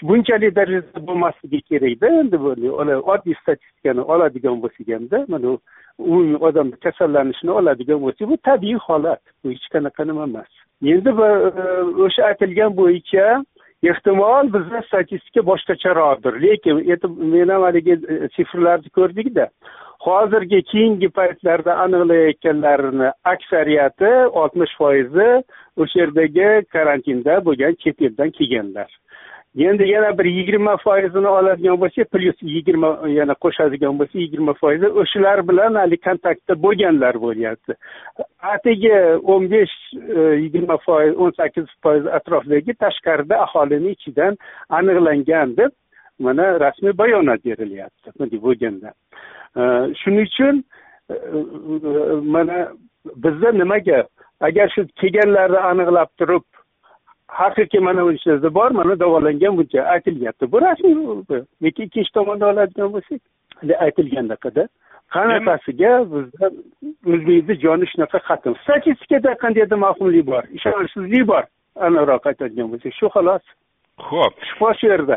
bunchalik 0.09 0.55
darajada 0.59 1.07
bo'lmasligi 1.09 1.61
kerakda 1.71 2.13
endi 2.21 2.37
oddiy 3.15 3.37
statistikani 3.43 4.03
oladigan 4.15 4.63
bo'lsak 4.63 4.89
hamda 4.95 5.25
mana 5.33 5.57
umumiy 5.99 6.39
odam 6.49 6.71
kasallanishini 6.85 7.53
oladigan 7.61 8.01
bo'lsak 8.05 8.29
bu 8.33 8.37
tabiiy 8.49 8.79
holat. 8.87 9.23
Bu 9.45 9.51
hech 9.55 9.67
qanaqa 9.75 10.07
nima 10.11 10.25
emas. 10.31 10.51
Endi 10.93 11.11
e, 11.29 11.31
o'sha 12.07 12.23
aytilgan 12.31 12.77
bo'yicha 12.81 13.25
ehtimol 13.83 14.53
bizda 14.55 14.83
statistika 14.89 15.45
boshqacharoqdir. 15.51 16.41
Lekin 16.43 16.83
men 17.33 17.49
ham 17.49 17.63
haligi 17.69 17.97
e, 17.97 18.29
sifrlarni 18.37 18.91
ko'rdikda 18.99 19.49
hozirgi 20.07 20.63
keyingi 20.73 21.09
paytlarda 21.19 21.77
aniqlayotganlarini 21.85 23.11
aksariyati 23.33 24.13
oltmish 24.43 24.75
foizi 24.81 25.31
o'sha 25.83 26.01
yerdagi 26.03 26.49
karantinda 26.77 27.41
bo'lgan 27.49 27.77
chet 27.85 28.03
eldan 28.09 28.31
kelganlar. 28.39 28.91
Endi 29.59 29.89
yana 29.89 30.19
bir 30.19 30.25
yigirma 30.25 30.77
foizini 30.77 31.29
oladigan 31.29 31.81
bo'lsa 31.81 32.05
plyus 32.05 32.37
yigirma 32.43 33.09
yana 33.09 33.35
qo'shadigan 33.45 33.99
bo'lsa 33.99 34.19
yigirma 34.19 34.53
foizi 34.55 34.87
o'shalar 34.87 35.49
bilan 35.49 35.75
haligi 35.75 36.03
kontaktda 36.09 36.55
bo'lganlar 36.63 37.15
bo'lyapti. 37.25 37.75
Atigi 38.43 38.95
o'n 39.33 39.51
besh 39.51 39.77
e, 40.17 40.21
yigirma 40.45 40.77
foiz 40.87 41.17
o'n 41.17 41.33
sakkiz 41.41 41.67
foiz 41.83 42.07
atrofidagi 42.07 42.73
tashqarida 42.85 43.37
aholini 43.47 43.91
ichidan 43.97 44.39
aniqlangan 44.69 45.57
deb 45.57 45.73
mana 46.19 46.61
rasmiy 46.61 46.99
bayonot 47.03 47.45
berilyapti 47.45 48.11
bunday 48.19 48.43
bo'lganda. 48.47 48.95
E, 49.59 49.63
shuning 50.01 50.27
uchun 50.31 50.65
e, 51.11 51.15
e, 51.15 52.21
mana 52.35 52.69
bizda 53.25 53.53
nima 53.53 53.79
gap 53.79 54.09
agar 54.41 54.69
shu 54.75 54.87
kelganlarni 55.01 55.61
aniqlab 55.71 56.11
turib 56.19 56.47
haqiqiy 57.39 57.81
mana 57.81 58.05
bunchasi 58.07 58.55
bor 58.55 58.71
mana 58.71 58.99
davolangan 59.01 59.57
buncha 59.59 59.81
aytilyapti. 59.95 60.53
Bu 60.53 60.61
rasmiy 60.61 60.95
lekin 61.63 61.85
ikkinchi 61.85 62.13
tomondan 62.13 62.53
oladigan 62.55 62.93
bo'lsak. 62.95 63.21
Aytilgandaqada 63.87 64.69
qanaqasiga 65.15 65.93
bizda 66.13 66.47
o'zbekni 67.13 67.55
joni 67.65 67.87
shunaqa 67.93 68.19
qattiq 68.29 68.55
statistikada 68.65 69.35
qandaydir 69.43 69.79
mavhumlik 69.87 70.27
bor? 70.33 70.45
Ishonchsizlik 70.59 71.27
bor. 71.33 71.45
Aniqroq 71.87 72.31
aytadigan 72.31 72.69
bo'lsak 72.73 72.93
shu 73.01 73.07
xolos. 73.17 73.45
Ho'p 74.09 74.35
shubha 74.49 74.73
shu 74.79 74.87
yerda. 74.93 75.17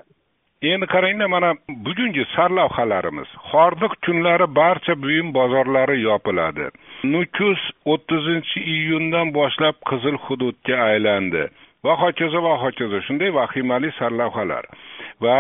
Endi 0.72 0.86
qarangda 0.94 1.28
mana 1.36 1.50
bugungi 1.86 2.24
sarlavhalarimiz 2.36 3.30
hordiq 3.50 3.94
kunlari 4.06 4.48
barcha 4.60 4.94
buyum 5.04 5.34
bozorlari 5.38 5.98
yopiladi. 6.10 6.66
Nukus 7.14 7.62
o'ttizinchi 7.94 8.60
iyundan 8.76 9.28
boshlab 9.40 9.76
qizil 9.90 10.18
hududga 10.26 10.76
aylandi 10.90 11.44
va 11.86 11.96
hokazo 12.04 12.42
va 12.42 12.58
hokazo 12.64 13.02
shunday 13.08 13.30
vahimali 13.40 13.92
sarlavhalar. 14.00 14.66
Va 15.24 15.38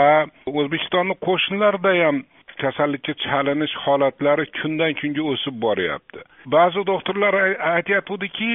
o'zbekistonni 0.59 1.15
qo'shnilarida 1.27 1.93
ham 2.03 2.23
kasallikka 2.61 3.13
chalinish 3.23 3.75
holatlari 3.85 4.45
kundan 4.59 4.93
kunga 4.99 5.23
o'sib 5.33 5.55
boryapti. 5.65 6.19
Ba'zi 6.55 6.85
doktorlar 6.91 7.39
aytyaptiki 7.73 8.51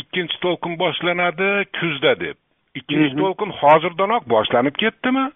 ikkinchi 0.00 0.40
to'lqin 0.44 0.78
boshlanadi 0.82 1.50
kuzda 1.80 2.14
deb. 2.24 2.36
Ikkinchi 2.78 3.14
mhm. 3.14 3.20
to'lqin 3.22 3.50
hozirdanoq 3.60 4.28
boshlanib 4.34 4.74
ketdimi? 4.82 5.26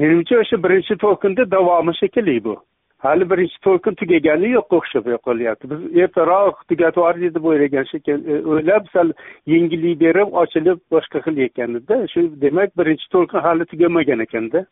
Menimcha 0.00 0.40
o'sha 0.42 0.62
birinchi 0.64 0.94
to'lqinni 1.04 1.50
davomi 1.56 1.92
shekilli 2.00 2.38
bu 2.48 2.56
hali 3.04 3.30
birinchi 3.30 3.58
to'lqin 3.66 3.98
tugagani 4.00 4.50
yo'q 4.52 4.76
o'xshab 4.78 5.08
qolyapti 5.28 5.70
biz 5.72 5.80
ertaroq 6.04 6.62
tugatib 6.70 7.02
yubordik 7.02 7.34
deb 7.34 7.44
o'ylagan 7.50 7.84
shekilli 7.92 8.32
e, 8.32 8.40
o'ylab 8.52 8.88
sal 8.94 9.12
yengillik 9.52 10.00
berib 10.04 10.32
ochilib 10.42 10.80
boshqa 10.94 11.22
qilayotgandida 11.26 12.00
shu 12.12 12.24
demak 12.46 12.72
birinchi 12.80 13.06
to'lqin 13.14 13.46
hali 13.46 13.64
tugamagan 13.72 14.24
ekanda. 14.26 14.64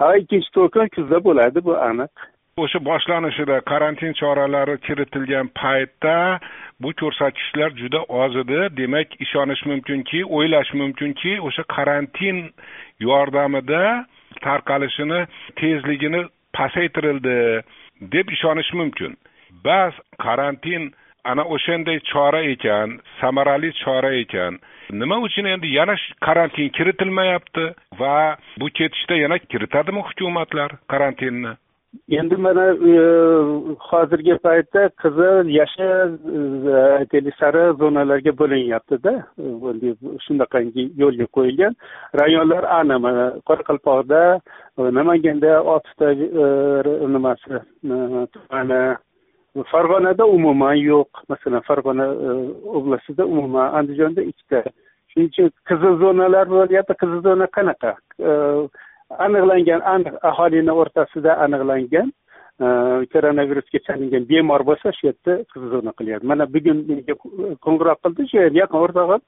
Ha 0.00 0.08
ikkinchi 0.22 0.50
to'lqin 0.56 0.92
kuzda 0.96 1.18
bo'ladi 1.28 1.64
bu 1.68 1.76
aniq. 1.90 2.12
O'sha 2.62 2.78
boshlanishida 2.90 3.56
karantin 3.70 4.12
choralari 4.20 4.76
kiritilgan 4.86 5.46
paytda 5.60 6.16
bu 6.82 6.90
ko'rsatkichlar 7.00 7.70
juda 7.82 8.00
oz 8.22 8.36
edi. 8.42 8.60
Demak 8.80 9.08
ishonish 9.24 9.62
mumkinki 9.70 10.24
o'ylash 10.36 10.72
mumkinki 10.80 11.32
o'sha 11.48 11.64
karantin 11.76 12.38
yordamida 13.08 13.82
tarqalishini 14.46 15.20
tezligini 15.60 16.22
pasaytirildi 16.56 17.62
deb 18.12 18.30
ishonish 18.30 18.72
mumkin. 18.72 19.16
Bas 19.64 19.94
karantin 20.24 20.92
ana 21.24 21.44
o'shanday 21.44 21.98
chora 22.10 22.42
ekan 22.54 23.00
samarali 23.20 23.72
chora 23.82 24.10
ekan. 24.22 24.58
Nima 24.90 25.16
uchun 25.26 25.46
endi 25.54 25.74
yana 25.74 25.96
karantin 26.26 26.68
kiritilmayapti 26.76 27.64
va 28.00 28.36
bu 28.60 28.66
ketishda 28.78 29.16
yana 29.24 29.38
kiritadimi 29.38 30.00
hukumatlar 30.08 30.70
karantinni? 30.88 31.52
Endi 32.08 32.36
mana 32.36 32.64
e, 32.90 32.94
hozirgi 33.88 34.34
paytda 34.44 34.82
qizil 35.02 35.50
yashil 35.58 36.10
e, 36.72 36.74
aytaylik 37.00 37.36
sariq 37.40 37.78
zonalarga 37.80 38.32
bo'linyaptida 38.40 39.12
e, 39.38 39.94
shunaqangi 40.26 40.84
yo'lga 41.02 41.26
qo'yilgan. 41.36 41.76
Rayonlar 42.20 42.64
aniq 42.78 43.00
mana 43.06 43.26
qoraqalpoqda 43.48 44.22
namanganda 44.98 45.52
oltita 45.74 46.08
nimasi 47.14 47.62
tumani 48.32 48.82
farg'onada 49.72 50.24
umuman 50.36 50.76
yo'q. 50.90 51.24
Masalan 51.32 51.64
farg'ona 51.70 52.06
oblastida 52.78 53.24
umuman 53.26 53.72
andijonda 53.78 54.22
ikkita. 54.30 54.62
Shuning 55.10 55.30
uchun 55.32 55.50
qizil 55.68 55.96
zonalar 56.04 56.46
bo'lyapti. 56.52 57.00
Qizil 57.00 57.24
zona 57.28 57.46
qanaqa? 57.56 57.96
Aniqlangan 59.10 59.80
aniq 59.94 60.14
aholini 60.30 60.72
o'rtasida 60.80 61.36
aniqlangan 61.44 62.10
e, 62.64 62.66
koronavirusga 63.12 63.80
chalingan 63.86 64.28
bemor 64.30 64.64
bo'lsa 64.70 64.92
shu 64.98 65.08
yerda 65.08 65.38
zona 65.74 65.92
qilyapti. 65.98 66.26
Mana 66.32 66.46
bugun 66.54 66.84
menga 66.90 67.14
qo'ng'iroq 67.64 67.98
qildi 68.04 68.28
shu 68.30 68.44
yaqin 68.60 68.78
o'rtog'im. 68.84 69.22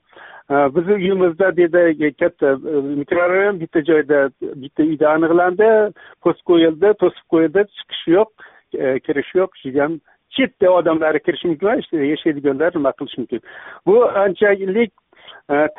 E, 0.53 0.55
bizni 0.77 0.95
uyimizda 1.01 1.57
dedi 1.63 1.85
e, 2.07 2.13
katta 2.23 2.55
mikrorayon 3.01 3.61
bitta 3.63 3.85
joyda 3.91 4.21
bitta 4.63 4.89
uyda 4.91 5.13
aniqlandi 5.17 5.69
post 6.25 6.41
qo'yildi 6.51 6.95
to'sib 7.03 7.27
qo'yildi 7.35 7.67
chiqish 7.77 8.07
yo'q 8.17 8.49
kirish 9.07 9.31
yo'q 9.41 9.63
judayam 9.65 10.01
chetda 10.37 10.71
odamlar 10.79 11.19
kirishi 11.27 11.49
mumkin 11.49 11.69
emas 11.73 11.93
yashaydiganlar 11.93 12.71
nima 12.77 12.93
qilishi 12.99 13.21
mumkin. 13.21 13.41
Bu 13.87 13.97
anchalik 14.25 14.93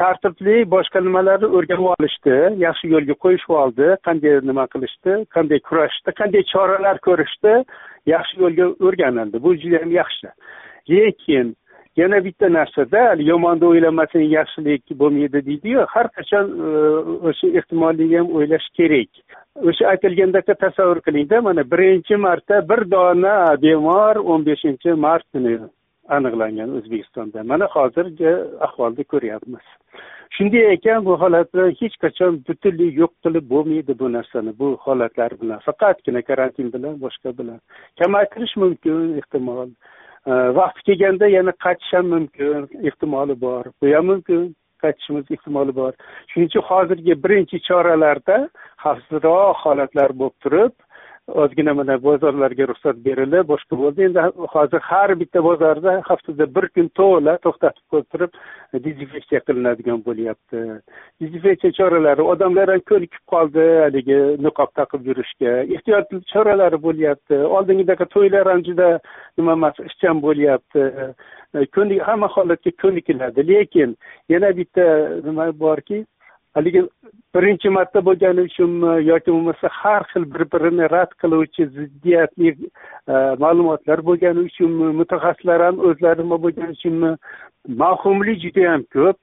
tartibli 0.01 0.55
boshqa 0.73 0.99
nimalarni 1.07 1.47
o'rganib 1.57 1.87
olishdi. 1.93 2.35
Yaxshi 2.65 2.91
yo'lga 2.93 3.15
qo'yishib 3.23 3.55
oldi. 3.63 3.87
Qanday 4.07 4.41
nima 4.49 4.65
qilishdi? 4.73 5.15
Qanday 5.35 5.59
kurashishdi? 5.69 6.15
Qanday 6.19 6.43
choralar 6.53 6.99
ko'rishdi? 7.07 7.55
Yaxshi 8.13 8.43
yo'lga 8.43 8.69
o'rganildi. 8.87 9.43
Bu 9.45 9.55
juda 9.61 9.81
yam 9.81 9.91
yaxshi. 10.01 10.33
Lekin 10.89 11.55
yana 11.95 12.23
bitta 12.25 12.53
narsada 12.53 13.01
yomonni 13.31 13.65
o'ylamasang 13.71 14.27
yaxshilik 14.37 14.83
bo'lmaydi 15.01 15.45
deydiyu 15.47 15.85
har 15.93 16.07
qachon 16.17 16.45
e, 16.67 16.69
o'sha 17.29 17.47
ehtimollikni 17.59 18.17
ham 18.21 18.29
o'ylash 18.37 18.67
kerak. 18.77 19.11
O'sha 19.69 19.91
aytilgandaka 19.93 20.53
tasavvur 20.63 20.99
qilingda 21.07 21.41
mana 21.47 21.63
birinchi 21.73 22.15
marta 22.25 22.61
bir 22.69 22.81
dona 22.91 23.35
bemor 23.65 24.15
o'n 24.31 24.45
beshinchi 24.49 24.99
mart 25.05 25.25
kuni 25.33 25.57
aniqlangan 26.15 26.69
o'zbekistonda. 26.77 27.43
Mana 27.51 27.65
hozirgi 27.75 28.31
ahvolni 28.67 29.03
ko'ryapmiz. 29.13 29.65
Shunday 30.35 30.65
ekan 30.75 31.05
bu 31.07 31.13
holatni 31.21 31.63
hech 31.79 31.95
qachon 32.03 32.37
butunlay 32.47 32.91
yo'q 33.01 33.13
qilib 33.23 33.45
bo'lmaydi 33.53 33.93
bu 34.01 34.07
narsani 34.17 34.51
bu 34.61 34.67
holatlar 34.85 35.31
bilan. 35.41 35.59
Faqatgina 35.67 36.21
karantin 36.29 36.67
bilan 36.75 36.93
boshqa 37.03 37.37
bilan. 37.39 37.59
Kamaytirish 37.99 38.55
mumkin 38.63 39.17
ehtimol. 39.19 39.69
Vaqti 40.59 40.81
kelganda 40.87 41.27
yana 41.37 41.53
qaytish 41.65 41.93
ham 41.97 42.07
mumkin 42.15 42.69
ehtimoli 42.89 43.35
bor. 43.45 43.63
Bu 43.81 43.95
ham 43.95 44.05
mumkin 44.11 44.41
qaytishimiz 44.83 45.25
ehtimoli 45.35 45.75
bor. 45.81 45.93
Shuning 46.29 46.47
uchun 46.51 46.67
hozirgi 46.69 47.13
birinchi 47.23 47.57
choralarda 47.67 48.37
xavfsizroq 48.83 49.57
holatlar 49.65 50.09
bo'lib 50.19 50.37
turib 50.43 50.73
ozgina 51.43 51.73
mana 51.73 51.97
bozorlarga 52.03 52.67
ruxsat 52.71 52.97
berilib 53.05 53.47
boshqa 53.51 53.77
bo'ldi. 53.81 54.05
Endi 54.07 54.19
hozir 54.55 54.81
har 54.89 55.13
bitta 55.19 55.43
bozorda 55.43 56.01
haftada 56.09 56.47
bir 56.55 56.67
kun 56.75 56.87
to'la 56.99 57.37
to'xtatib 57.45 57.85
qo'yib 57.91 58.07
turib 58.13 58.31
dezinfeksiya 58.85 59.41
qilinadigan 59.47 59.99
bo'lyapti. 60.07 60.63
Dezinfeksiya 61.21 61.71
choralari 61.79 62.27
odamlar 62.33 62.73
ham 62.73 62.83
ko'nikib 62.91 63.23
qoldi 63.33 63.65
haligi 63.83 64.19
niqob 64.45 64.71
taqib 64.79 65.01
yurishga. 65.09 65.53
Ehtiyot 65.75 66.15
choralari 66.33 66.81
bo'lyapti. 66.87 67.41
Oldingidaqa 67.57 68.09
to'ylar 68.15 68.51
ham 68.53 68.63
juda 68.69 68.89
nima 69.37 69.57
emas 69.59 69.83
ishchan 69.89 70.23
bo'lyapti. 70.27 70.87
Hamma 72.07 72.27
holatga 72.35 72.71
ko'nikiladi. 72.81 73.47
Lekin 73.51 73.97
yana 74.29 74.49
bitta 74.59 74.85
nima 75.27 75.51
borki 75.65 76.05
haligi 76.55 76.81
birinchi 77.35 77.69
marta 77.69 78.01
bo'lgani 78.05 78.45
uchunmi 78.49 78.87
e, 78.93 79.03
yoki 79.09 79.31
bo'lmasa 79.31 79.69
har 79.81 80.03
xil 80.11 80.25
bir 80.33 80.45
birini 80.53 80.89
rad 80.93 81.11
qiluvchi 81.23 81.67
ziddiyatli 81.75 82.51
e, 82.51 83.13
ma'lumotlar 83.43 84.03
bo'lgani 84.09 84.47
uchunmi 84.49 84.91
mutaxassislar 85.01 85.63
ham 85.67 85.79
o'zlari 85.89 86.25
nima 86.25 86.39
bo'lgani 86.45 86.77
uchunmi 86.77 87.11
e, 87.13 87.77
mavhumlik 87.83 88.41
judayam 88.45 88.83
ko'p. 88.95 89.19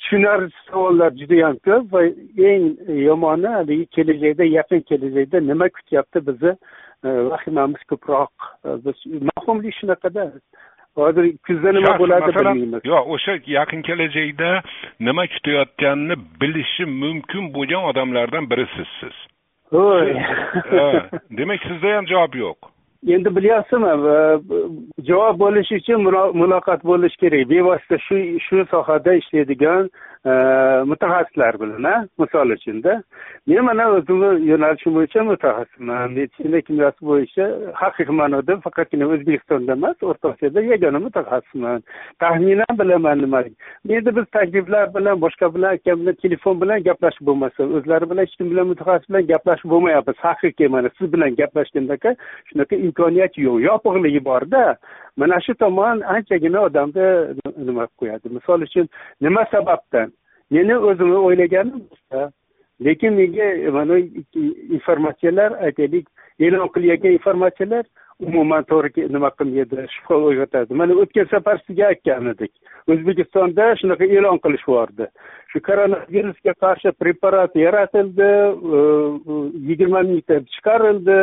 Tushunarsiz 0.00 0.58
savollar 0.70 1.14
judayam 1.20 1.60
ko'p 1.68 1.94
va 1.94 2.02
eng 2.50 2.66
yomoni 3.06 3.54
haligi 3.58 3.86
kelajakda 3.96 4.50
yaqin 4.58 4.82
kelajakda 4.90 5.40
nima 5.50 5.70
kutyapti 5.78 6.26
bizni 6.28 6.52
vahimamiz 7.30 7.82
ko'proq 7.90 8.50
biz 8.84 9.06
mavhumlik 9.30 9.74
shunaqada 9.80 10.30
hozir 10.96 11.24
kuzda 11.46 11.72
nima 11.72 11.92
bo'ladi 12.00 12.30
bilmaymiz. 12.36 12.80
yo'q 12.90 13.04
o'sha 13.14 13.32
yaqin 13.58 13.82
kelajakda 13.88 14.50
nima 15.00 15.24
kutayotganini 15.34 16.16
bilishi 16.40 16.84
mumkin 17.02 17.44
bo'lgan 17.54 17.82
odamlardan 17.90 18.50
birisiz 18.50 18.88
siz. 19.00 19.16
Demak 21.38 21.60
sizda 21.68 21.96
ham 21.96 22.06
javob 22.12 22.34
yo'q. 22.44 22.58
Endi 23.14 23.30
bilyapsizmi? 23.36 23.92
Javob 25.08 25.36
bo'lishi 25.44 25.74
uchun 25.80 26.00
muloqot 26.40 26.80
bo'lishi 26.90 27.16
kerak. 27.22 27.48
Bevosita 27.50 27.98
shu 28.06 28.16
shu 28.46 28.56
sohada 28.70 29.12
ishlaydigan 29.20 29.90
mutaxassislar 30.26 31.54
bilan 31.60 32.08
misol 32.18 32.50
uchunda 32.50 33.02
men 33.46 33.64
mana 33.64 33.84
o'zimni 33.96 34.30
yo'nalishim 34.50 34.94
bo'yicha 34.98 35.22
mutaxassisman 35.30 36.14
meditsina 36.16 36.60
kimyosi 36.66 37.06
bo'yicha 37.10 37.44
haqiqiy 37.82 38.16
ma'noda 38.20 38.56
faqatgina 38.64 39.06
o'zbekistonda 39.14 39.72
emas 39.78 40.02
o'rta 40.10 40.32
osiyoda 40.32 40.60
yagona 40.72 40.98
mutaxassisman 41.06 41.84
taxminan 42.22 42.72
bilaman 42.80 43.22
nima 43.24 43.40
endi 43.96 44.16
biz 44.18 44.26
takliflar 44.36 44.94
bilan 44.96 45.22
boshqa 45.24 45.54
bilan 45.54 45.78
akam 45.78 45.96
bilan 46.00 46.18
telefon 46.24 46.60
bilan 46.62 46.84
gaplashib 46.88 47.24
bo'lmasa 47.28 47.70
o'zlari 47.78 48.10
bilan 48.10 48.22
hech 48.26 48.36
kim 48.38 48.50
bilan 48.52 48.70
mutaxassis 48.72 49.08
bilan 49.10 49.26
gaplashib 49.32 49.68
bo'lmayapmiz 49.74 50.18
haqiqiy 50.26 50.68
mana 50.76 50.88
siz 50.98 51.12
bilan 51.14 51.38
gaplashgandaka 51.40 52.16
shunaqa 52.48 52.74
imkoniyat 52.86 53.38
yo'q 53.46 53.58
yopiqligi 53.68 54.24
borda 54.30 54.64
mana 55.16 55.40
shu 55.46 55.54
tomon 55.62 56.02
anchagina 56.16 56.60
odamni 56.68 57.06
nima 57.56 57.86
qilib 57.86 57.98
qo'yadi? 58.00 58.34
Misol 58.38 58.66
uchun 58.68 58.88
nima 59.20 59.46
sababdan? 59.50 60.12
Meni 60.50 60.74
o'zimni 60.88 61.18
o'ylaganim 61.28 61.84
lekin 62.86 63.12
menga 63.20 63.72
mana 63.78 63.98
informatsiyalar 64.78 65.50
aytaylik. 65.68 66.06
E'lon 66.40 66.68
qilayotgan 66.74 67.16
informatsiyalar 67.18 67.84
umuman 68.20 68.64
to'g'ri 68.70 69.08
nima 69.14 69.30
qilmaydi 69.38 69.86
shubha 69.94 70.16
uyg'otadi. 70.28 70.74
Mana 70.80 70.92
o'tgan 71.02 71.26
safar 71.32 71.56
sizga 71.66 71.90
aytgan 71.92 72.30
edik 72.32 72.52
o'zbekistonda 72.92 73.64
shunaqa 73.80 74.04
e'lon 74.16 74.38
qilishyordi 74.44 75.08
shu 75.50 75.62
koronavirusga 75.68 76.52
qarshi 76.64 76.92
preparat 77.02 77.52
yaratildi 77.66 78.30
yigirma 79.68 80.00
mingta 80.10 80.40
chiqarildi. 80.54 81.20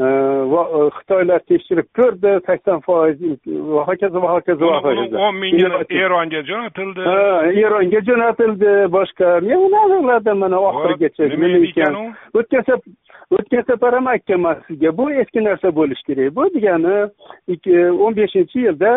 Xitoylar 0.00 1.40
tekshirib 1.50 1.88
ko'rdi 1.98 2.32
sakson 2.46 2.80
foiz 2.86 3.18
va 3.46 3.84
hokazo 3.88 4.22
va 4.22 4.30
hokazo 4.36 4.70
va 4.70 4.78
hokazo 4.86 5.18
o'n 5.26 5.36
mingini 5.42 6.00
eronga 6.04 6.42
jo'natildi. 6.50 7.04
Ha 7.04 7.44
eronga 7.64 8.00
jo'natildi 8.08 8.72
boshqa 8.96 9.40
men 9.48 9.56
uni 9.66 9.78
aniqladim 9.84 10.38
mana 10.44 10.60
oxirigacha 10.70 11.28
nima 11.34 11.52
ekan? 11.68 11.98
o'tgan 12.34 12.64
o'tgan 13.30 13.66
safar 13.70 13.94
ham 13.94 14.06
aytganman 14.14 14.62
sizga 14.68 14.96
bu 14.98 15.10
eski 15.22 15.44
narsa 15.44 15.74
bo'lishi 15.80 16.06
kerak. 16.08 16.34
Bu 16.36 16.48
degani 16.54 16.96
o'n 18.04 18.16
beshinchi 18.20 18.58
yilda 18.66 18.92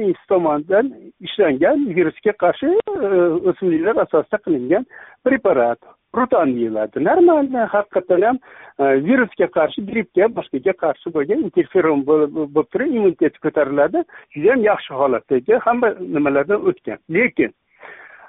institut 0.00 0.28
tomonidan 0.28 0.92
ishlangan 1.20 1.86
virusga 1.96 2.32
qarshi 2.42 2.70
e, 3.06 3.08
o'simliklar 3.50 4.02
asosida 4.04 4.38
qilingan 4.44 4.86
preparat 5.24 5.80
rutan 6.16 6.54
deyiladi 6.56 7.04
normalniy 7.08 7.66
haqiqatdan 7.74 8.26
ham 8.28 8.38
e, 8.80 8.84
virusga 9.08 9.48
qarshi 9.56 9.86
grippga 9.90 10.28
boshqaga 10.38 10.74
qarshi 10.84 11.14
bo'lgan 11.16 11.46
interferon 11.48 12.04
bo'lib 12.10 12.68
turib 12.72 12.94
immuniteti 12.98 13.42
ko'tariladi. 13.46 14.04
Judayam 14.34 14.66
yaxshi 14.70 15.00
holatdagi 15.02 15.62
hamma 15.66 15.94
nimalardan 16.16 16.68
o'tgan. 16.72 16.98
Lekin 17.18 17.50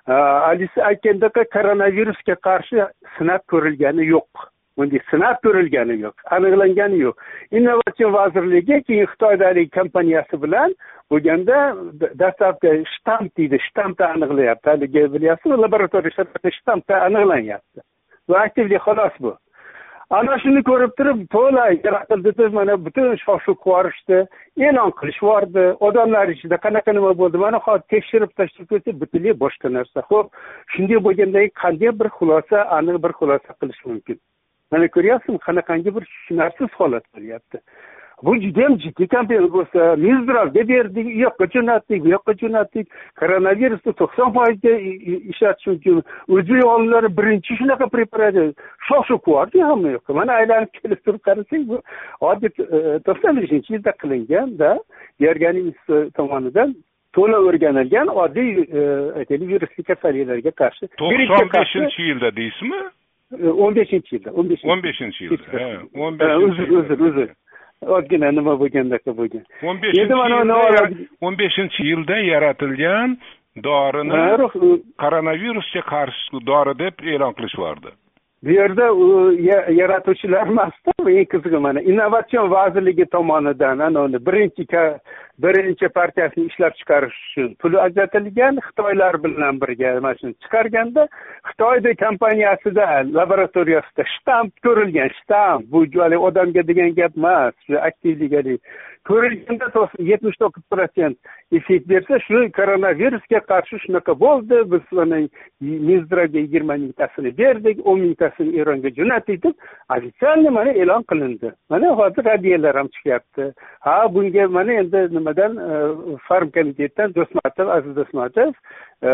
e, 0.08 0.13
alisa 0.13 0.86
haligi 0.86 0.88
aytgandek 0.91 1.43
koronavirusga 1.58 2.39
qarshi 2.49 2.88
sinab 3.17 3.47
ko'rilgani 3.54 4.10
yo'q. 4.15 4.51
Bunday 4.78 5.02
sinab 5.12 5.38
ko'rilgani 5.46 6.00
yo'q 6.06 6.16
aniqlangani 6.38 6.98
yo'q. 7.06 7.16
Innovatsion 7.58 8.14
vazirligi 8.14 8.82
keyin 8.88 9.08
xitoydagi 9.12 9.70
kompaniyasi 9.78 10.42
bilan 10.44 10.76
bo'lganda 11.12 11.58
dastlabki 12.24 12.74
shtamp 12.96 13.38
deydi 13.38 13.60
shtampda 13.68 14.10
aniqlayapti. 14.16 14.70
Haligi 14.74 15.08
bilyapsizmi? 15.14 15.62
Laboratoriya 15.66 16.52
shtampda 16.58 17.02
aniqlanyapti. 17.08 17.80
Bu 18.28 18.38
aktivli 18.46 18.78
xolos 18.88 19.16
bu. 19.20 19.38
Ana 20.12 20.36
shuni 20.44 20.60
ko'rib 20.68 20.92
turib 21.00 21.20
to'la 21.34 21.66
yaratildi 21.72 22.32
deb 22.40 22.56
mana 22.56 22.74
butun 22.86 23.14
shov 23.20 23.38
yuborishdi 23.48 24.18
e'lon 24.68 24.92
qilish 25.00 25.20
yubordi 25.22 25.64
odamlar 25.88 26.34
ichida 26.34 26.58
qanaqa 26.66 26.96
nima 26.98 27.12
bo'ldi? 27.22 27.40
Mana 27.44 27.62
hozir 27.68 27.86
tekshirib 27.94 28.34
tashlab 28.42 28.68
ko'rsak 28.72 29.00
butunlay 29.04 29.38
boshqa 29.44 29.72
narsa. 29.78 30.04
Ho'p 30.10 30.28
shunday 30.74 31.00
bo'lganda 31.06 31.46
qanday 31.64 31.96
bir 32.02 32.10
xulosa 32.18 32.66
aniq 32.80 33.00
bir 33.06 33.16
xulosa 33.20 33.56
qilish 33.62 33.82
mumkin? 33.92 34.20
Mana 34.72 34.88
ko'ryapsizmi 34.96 35.40
qanaqangi 35.48 35.96
bir 35.96 36.04
tushunarsiz 36.12 36.70
holat 36.80 37.06
bo'lyapti. 37.16 37.58
Bu 38.24 38.36
judayam 38.42 38.76
jiddiy 38.80 39.08
kampaniya 39.08 39.54
bo'lsa 39.54 39.96
minzdravga 40.06 40.64
berdik 40.72 41.06
u 41.06 41.16
yoqqa 41.26 41.46
jo'natdik 41.56 42.04
bu 42.04 42.10
yoqqa 42.16 42.34
jo'natdik. 42.42 42.88
Koronavirusni 43.20 43.94
to'qson 44.02 44.34
foizga 44.36 44.74
ishlatish 45.32 45.68
mumkin 45.68 46.04
o'zbek 46.36 46.66
olimlari 46.74 47.10
birinchi 47.18 47.58
shunaqa 47.62 47.90
preparat 47.96 48.36
shu 48.88 49.18
qilyapti 49.26 49.64
hamma 49.70 49.96
yoqqa. 49.96 50.14
Mana 50.20 50.38
aylanib 50.44 50.72
kelib 50.78 51.04
turib 51.06 51.22
qarasak 51.28 51.68
bu 51.72 51.82
oddiy 52.30 52.52
e, 52.78 52.78
to'qson 53.08 53.42
beshinchi 53.42 53.74
yilda 53.74 53.92
qilinganda 54.02 54.72
gerganin 55.20 55.74
tomonidan 56.18 56.76
to'la 57.16 57.38
o'rganilgan 57.48 58.08
oddiy 58.24 58.50
e, 58.80 58.82
aytaylik 59.20 59.50
virusli 59.54 59.84
kasalliklarga 59.92 60.52
qarshi 60.62 60.94
to'qson 61.02 61.54
beshinchi 61.60 62.10
yilda 62.10 62.36
deysizmi 62.42 62.82
o'n 63.32 63.76
beshinchi 63.76 64.15
yilda 64.15 64.32
o'n 64.32 64.50
beshinchi 64.50 64.72
o'n 64.74 64.82
beshinchi 64.88 65.24
yilda 65.26 65.70
o'n 66.06 66.17
beshinchi 66.20 66.48
uzr 66.48 66.76
uzr 66.80 67.06
uzr. 67.10 67.30
Odgina 67.98 68.32
nima 68.32 68.54
bo'lgandaqa 68.62 69.15
bo'lgan 69.20 69.46
o'n 69.70 69.82
beshinchi 69.84 70.13
o'n 71.22 71.38
beshinchi 71.44 71.88
yilda 71.91 72.17
yaratilgan 72.32 73.17
dorini 73.56 74.22
koronavirusga 75.04 75.82
qarshi 75.94 76.46
dori 76.52 76.78
deb 76.84 76.96
e'lon 77.13 77.34
qilishyordi 77.39 77.91
bu 78.44 78.52
yerda 78.52 78.86
yaratuvchilar 79.82 80.48
emasda 80.48 80.91
eng 81.10 81.28
qizig'i 81.34 81.60
mana 81.65 81.82
innovatsion 81.82 82.50
vazirligi 82.52 83.06
tomonidan 83.06 83.80
anavi 83.88 84.26
birinchi 84.28 84.65
birinchi 85.43 85.88
partiyasini 85.99 86.45
ishlab 86.45 86.73
chiqarish 86.80 87.17
uchun 87.27 87.56
pul 87.62 87.73
ajratilgan 87.86 88.62
xitoylar 88.67 89.23
bilan 89.23 89.62
birga 89.62 89.91
mana 90.06 90.15
shuni 90.21 90.34
chiqarganda 90.43 91.08
xitoyni 91.49 91.95
kompaniyasida 92.06 92.88
laboratoriyasida 93.17 94.04
shtamp 94.13 94.51
ko'rilgan 94.65 95.12
shtamp 95.19 95.71
bu 95.71 95.80
haligi 96.04 96.25
odamga 96.30 96.67
degan 96.69 96.95
gap 97.01 97.13
emas 97.17 97.54
shu 97.67 97.80
aktivlik 97.89 98.62
ko'rilganda 99.10 99.86
yetmish 100.12 100.38
to'qqiz 100.41 100.63
protsent 100.71 101.17
effekt 101.58 101.86
bersa 101.93 102.19
shu 102.27 102.38
koronavirusga 102.60 103.39
qarshi 103.51 103.82
shunaqa 103.86 104.13
bo'ldi 104.25 104.58
biz 104.73 104.86
mana 104.99 105.17
minzdravga 105.88 106.39
yigirma 106.45 106.75
mingtasini 106.84 107.32
berdik 107.41 107.77
o'n 107.89 107.99
mingtasini 108.06 108.60
eronga 108.62 108.89
jo'natdik 108.99 109.43
deb 109.43 109.56
официально 109.97 110.51
mana 110.51 110.71
e'lon 110.71 111.04
qilindi. 111.04 111.51
Mana 111.69 111.88
hozir 111.99 112.25
radiolar 112.25 112.75
ham 112.75 112.88
chiqyapti. 112.88 113.54
Ha 113.80 114.13
bunga 114.13 114.47
mana 114.47 114.73
endi 114.73 114.99
nimadan 115.32 115.58
e, 115.58 116.17
farm 116.28 116.50
komitetdan 116.52 117.13
do'smatov 117.15 117.70
aziz 117.70 117.96
do'smatov 117.96 118.54
e, 119.04 119.10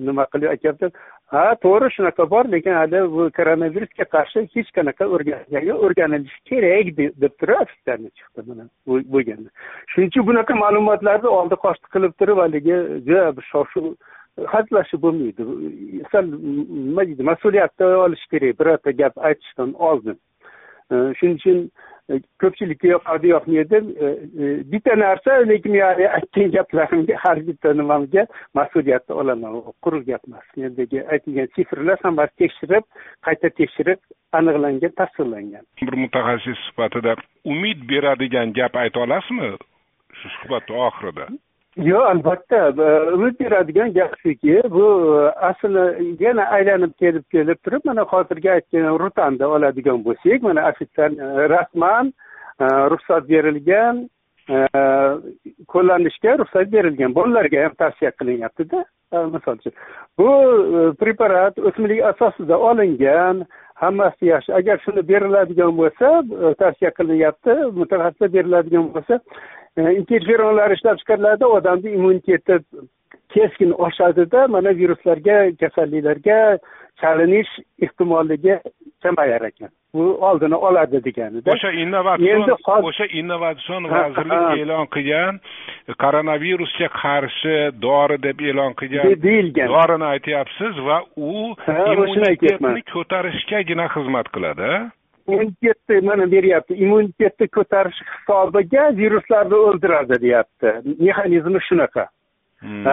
nima 0.00 0.26
qilib 0.32 0.50
aytyapti? 0.50 0.90
Ha 1.26 1.54
to'g'ri 1.62 1.90
shunaqa 1.96 2.30
bor 2.30 2.44
lekin 2.54 2.72
hali 2.72 3.00
bu 3.14 3.30
koronavirusga 3.38 4.04
qarshi 4.14 4.46
hech 4.54 4.70
qanaqa 4.76 5.04
o'rganilgani 5.14 5.72
o'rganilishi 5.84 6.40
kerak 6.50 6.92
deb 7.22 7.32
turib 7.40 7.62
ofitsialniy 7.62 8.12
chiqdi 8.18 8.46
mana 8.48 8.68
bo'lganda 8.86 9.48
shuning 9.92 10.10
uchun 10.12 10.28
bunaqa 10.30 10.54
ma'lumotlarni 10.64 11.32
oldi 11.38 11.56
qochdi 11.64 11.86
qilib 11.94 12.12
turib 12.20 12.38
haligi 12.44 12.76
juda 13.08 13.26
bir 13.36 13.50
shov 13.52 13.66
shuv 13.74 13.90
hazillashib 14.52 15.00
bo'lmaydi. 15.02 15.42
Sal 16.12 16.26
nima 16.28 17.06
deydi 17.08 17.24
mas'uliyatni 17.30 17.86
olish 18.06 18.24
kerak 18.32 18.58
birorta 18.60 18.90
gap 19.00 19.18
aytishdan 19.28 19.72
oldin. 19.88 20.18
Shuning 20.90 21.38
uchun 21.40 21.60
ko'pchilikka 22.40 22.88
yoqadi 22.88 23.30
yoqmaydi 23.32 23.78
bitta 24.72 24.94
narsa 25.02 25.38
lekin 25.50 25.74
aytgan 26.18 26.52
gaplarimga 26.56 27.16
har 27.22 27.40
bitta 27.48 27.72
nimamga 27.80 28.26
mas'uliyatni 28.58 29.14
olaman 29.22 29.56
quruq 29.84 30.04
gap 30.10 30.22
emas 30.28 30.46
mendagi 30.56 31.02
aytilgan 31.14 31.48
sifrlar 31.56 31.98
hammasi 32.06 32.36
tekshirib 32.42 32.84
qayta 33.26 33.50
tekshirib 33.60 33.98
aniqlangan 34.38 34.94
tasdiqlangan 35.00 35.64
bir 35.82 35.98
mutaxassis 36.04 36.62
sifatida 36.68 37.16
umid 37.54 37.82
beradigan 37.90 38.54
gap 38.60 38.76
ayta 38.84 39.00
olasizmi 39.06 39.50
shu 40.18 40.28
suhbat 40.36 40.70
oxirida 40.70 41.26
yo'q 41.76 42.04
albatta. 42.08 42.72
Umid 43.14 43.40
beradigan 43.40 43.92
gap 43.92 44.14
shuki 44.22 44.62
bu 44.70 44.86
aslini 45.48 46.16
yana 46.20 46.44
aylanib 46.56 46.92
kelib 47.00 47.24
kelib 47.32 47.58
turib 47.64 47.84
mana 47.84 48.02
hozirgi 48.02 48.50
aytgan 48.50 48.98
rutanda 48.98 49.48
oladigan 49.48 50.04
bo'lsak 50.04 50.42
mana 50.42 50.68
ofitsial 50.70 51.12
e, 51.12 51.48
rasman 51.48 52.12
e, 52.60 52.64
ruxsat 52.92 53.28
berilgan 53.28 54.08
e, 54.48 54.56
qo'llanishga 55.74 56.38
ruxsat 56.38 56.72
berilgan 56.72 57.14
bolalarga 57.14 57.64
ham 57.64 57.74
tavsiya 57.82 58.10
qilinyaptida 58.10 58.84
misol 59.34 59.60
uchun 59.60 59.72
bu 60.18 60.28
preparat 61.00 61.58
o'simlik 61.58 62.02
asosida 62.12 62.58
olingan 62.58 63.44
hammasi 63.74 64.26
yaxshi. 64.32 64.52
Agar 64.52 64.80
shuni 64.84 65.02
beriladigan 65.08 65.76
bo'lsa 65.80 66.08
tavsiya 66.62 66.90
qilinyapti 66.98 67.56
mutaxassislar 67.80 68.32
beriladigan 68.36 68.88
bo'lsa 68.94 69.20
interferonlar 69.76 70.70
ishlab 70.70 70.98
chiqariladi 71.00 71.44
odamni 71.44 71.90
immuniteti 71.90 72.58
keskin 73.34 73.72
oshadida 73.86 74.48
mana 74.48 74.70
viruslarga 74.80 75.38
kasalliklarga 75.60 76.58
chalinish 77.00 77.52
ehtimolligi 77.82 78.58
kamayar 79.02 79.42
ekan. 79.50 79.70
Bu 79.94 80.04
oldini 80.28 80.54
oladi 80.54 81.04
deganida 81.04 81.52
o'sha 81.52 81.70
innovatsion 81.82 82.42
o'sha 82.90 83.06
innovatsion 83.20 83.88
vazirlik 83.92 84.60
e'lon 84.62 84.86
qilgan 84.96 85.40
koronavirusga 86.02 86.88
qarshi 87.02 87.56
dori 87.86 88.18
deb 88.26 88.40
e'lon 88.50 88.72
qilgan 88.80 89.22
deyilgan. 89.26 89.68
dorini 89.74 90.06
aytyapsiz 90.14 90.74
va 90.88 90.98
u 91.16 91.32
immunitetni 91.92 92.82
ko'tarishgagina 92.94 93.86
xizmat 93.96 94.32
qiladi 94.36 94.70
immunitetni 95.28 96.00
mana 96.08 96.26
beryapti 96.32 96.74
immunitetni 96.74 97.48
ko'tarish 97.48 98.02
hisobiga 98.12 98.90
viruslarni 99.00 99.54
o'ldiradi 99.68 100.20
deyapti. 100.26 100.74
Mexanizmi 101.00 101.60
shunaqa. 101.68 102.06
Hmm. 102.60 102.86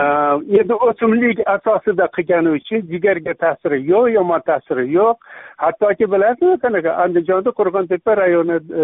endi 0.59 0.75
o'simlik 0.75 1.39
asosida 1.47 2.07
qilgani 2.15 2.51
uchun 2.57 2.81
jigarga 2.91 3.33
ta'siri 3.43 3.77
yo'q 3.91 4.09
yomon 4.13 4.41
ta'siri 4.49 4.83
yo'q. 4.91 5.15
Hattoki 5.63 6.09
bilasizmi 6.13 6.57
qanaqa 6.63 6.95
andijonda 7.03 7.53
qo'rg'ontepa 7.59 8.17
rayoni 8.19 8.57
e, 8.81 8.83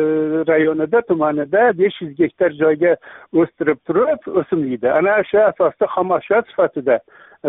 rayonida 0.51 1.01
tumanida 1.09 1.65
besh 1.81 1.99
yuz 2.01 2.13
gektar 2.21 2.55
joyga 2.61 2.95
o'stirib 3.41 3.79
turib 3.87 4.31
o'simlikni 4.41 4.89
ana 4.99 5.17
shu 5.31 5.41
asosda 5.49 5.91
xomashyo 5.95 6.41
sifatida 6.49 6.99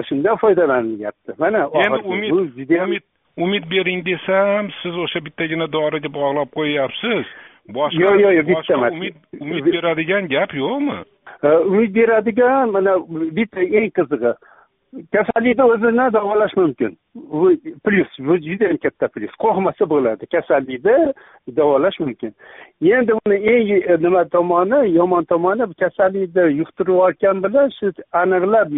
shundan 0.08 0.36
foydalanilyapti. 0.42 1.38
Mana 1.38 1.68
endi 1.84 2.02
umid 2.14 2.30
umid 2.82 3.06
umid 3.44 3.64
bering 3.70 4.04
desam 4.08 4.70
siz 4.82 4.94
o'sha 5.04 5.20
bittagina 5.26 5.66
doriga 5.76 6.10
bog'lab 6.18 6.48
qo'yyapsiz. 6.58 7.24
Boshqa 7.76 8.02
yo'q 8.02 8.20
yo'q 8.24 8.32
yo'q 8.38 8.46
bitta 8.50 8.74
emas 8.78 8.92
umid 8.98 9.14
umid 9.40 9.64
beradigan 9.74 10.28
gap 10.34 10.54
yo'qmi? 10.62 10.98
Umid 11.72 11.90
beradigan 11.98 12.72
mana 12.76 12.96
bitta 13.38 13.60
eng 13.80 13.90
qizig'i 13.98 14.32
kasallikni 15.12 15.64
o'zini 15.64 16.12
davolash 16.12 16.56
mumkin. 16.56 16.98
Bu 17.14 17.52
plyus 17.84 18.08
bu 18.18 18.36
judayam 18.36 18.76
katta 18.76 19.08
plyus. 19.08 19.34
Qo'rqmasa 19.42 19.88
bo'ladi. 19.90 20.26
Kasallikni 20.26 20.96
davolash 21.56 22.00
mumkin. 22.00 22.34
Endi 22.82 23.12
buni 23.18 23.36
eng 23.54 23.70
e, 23.92 23.96
nima 24.04 24.24
tomoni 24.24 24.80
yomon 24.94 25.24
tomoni 25.24 25.64
kasallikni 25.80 26.44
yuqtirib 26.60 27.02
olgan 27.06 27.42
bilan 27.42 27.68
shu 27.78 27.92
aniqlab 28.12 28.68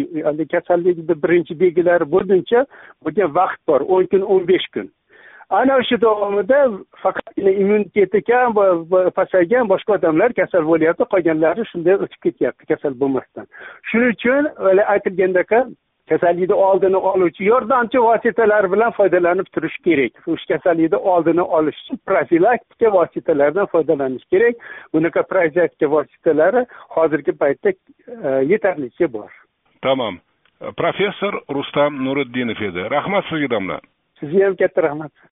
kasallikni 0.53 1.21
birinchi 1.23 1.59
belgilari 1.59 2.05
bo'lguncha 2.15 2.65
bo'lgan 3.03 3.35
vaqt 3.35 3.59
bor. 3.67 3.81
o'n 3.81 4.05
kun 4.11 4.21
o'n 4.21 4.47
besh 4.47 4.67
kun. 4.73 4.89
Ana 5.49 5.75
o'sha 5.77 5.97
davomida 6.01 6.59
faqatgina 7.03 7.51
immuniteti 7.61 8.21
kam 8.29 8.53
pasaygan 9.17 9.69
boshqa 9.73 9.97
odamlar 9.97 10.33
kasal 10.33 10.63
bo'lyapti. 10.71 11.03
Qolganlari 11.13 11.65
shunday 11.71 11.95
o'tib 12.05 12.19
ketyapti 12.25 12.65
kasal 12.71 12.93
bo'lmasdan. 13.01 13.45
Shuning 13.89 14.13
uchun 14.15 14.43
aytilgandek 14.93 15.51
kasallikni 16.09 16.53
oldini 16.53 16.95
oluvchi 16.95 17.45
yordamchi 17.45 18.01
vositalar 18.01 18.71
bilan 18.71 18.91
foydalanib 18.91 19.47
turish 19.55 19.77
kerak. 19.85 20.19
O'sha 20.27 20.53
kasallikni 20.53 20.97
oldini 20.97 21.41
olish 21.41 21.79
uchun 21.83 21.99
profilaktika 22.07 22.91
vositalardan 22.97 23.71
foydalanish 23.73 24.25
kerak. 24.31 24.55
Bunaqa 24.93 25.23
profilaktika 25.23 25.91
vositalari 25.95 26.65
hozirgi 26.97 27.31
paytda 27.31 27.69
e, 27.69 28.29
yetarlicha 28.51 29.13
bor. 29.13 29.31
Tamom 29.81 30.19
professor 30.77 31.41
rustam 31.49 32.03
nuriddinov 32.05 32.61
edi. 32.69 32.89
Rahmat 32.95 33.29
sizga 33.29 33.49
domla. 33.55 33.79
Sizga 34.19 34.45
ham 34.45 34.55
katta 34.55 34.89
rahmat 34.89 35.11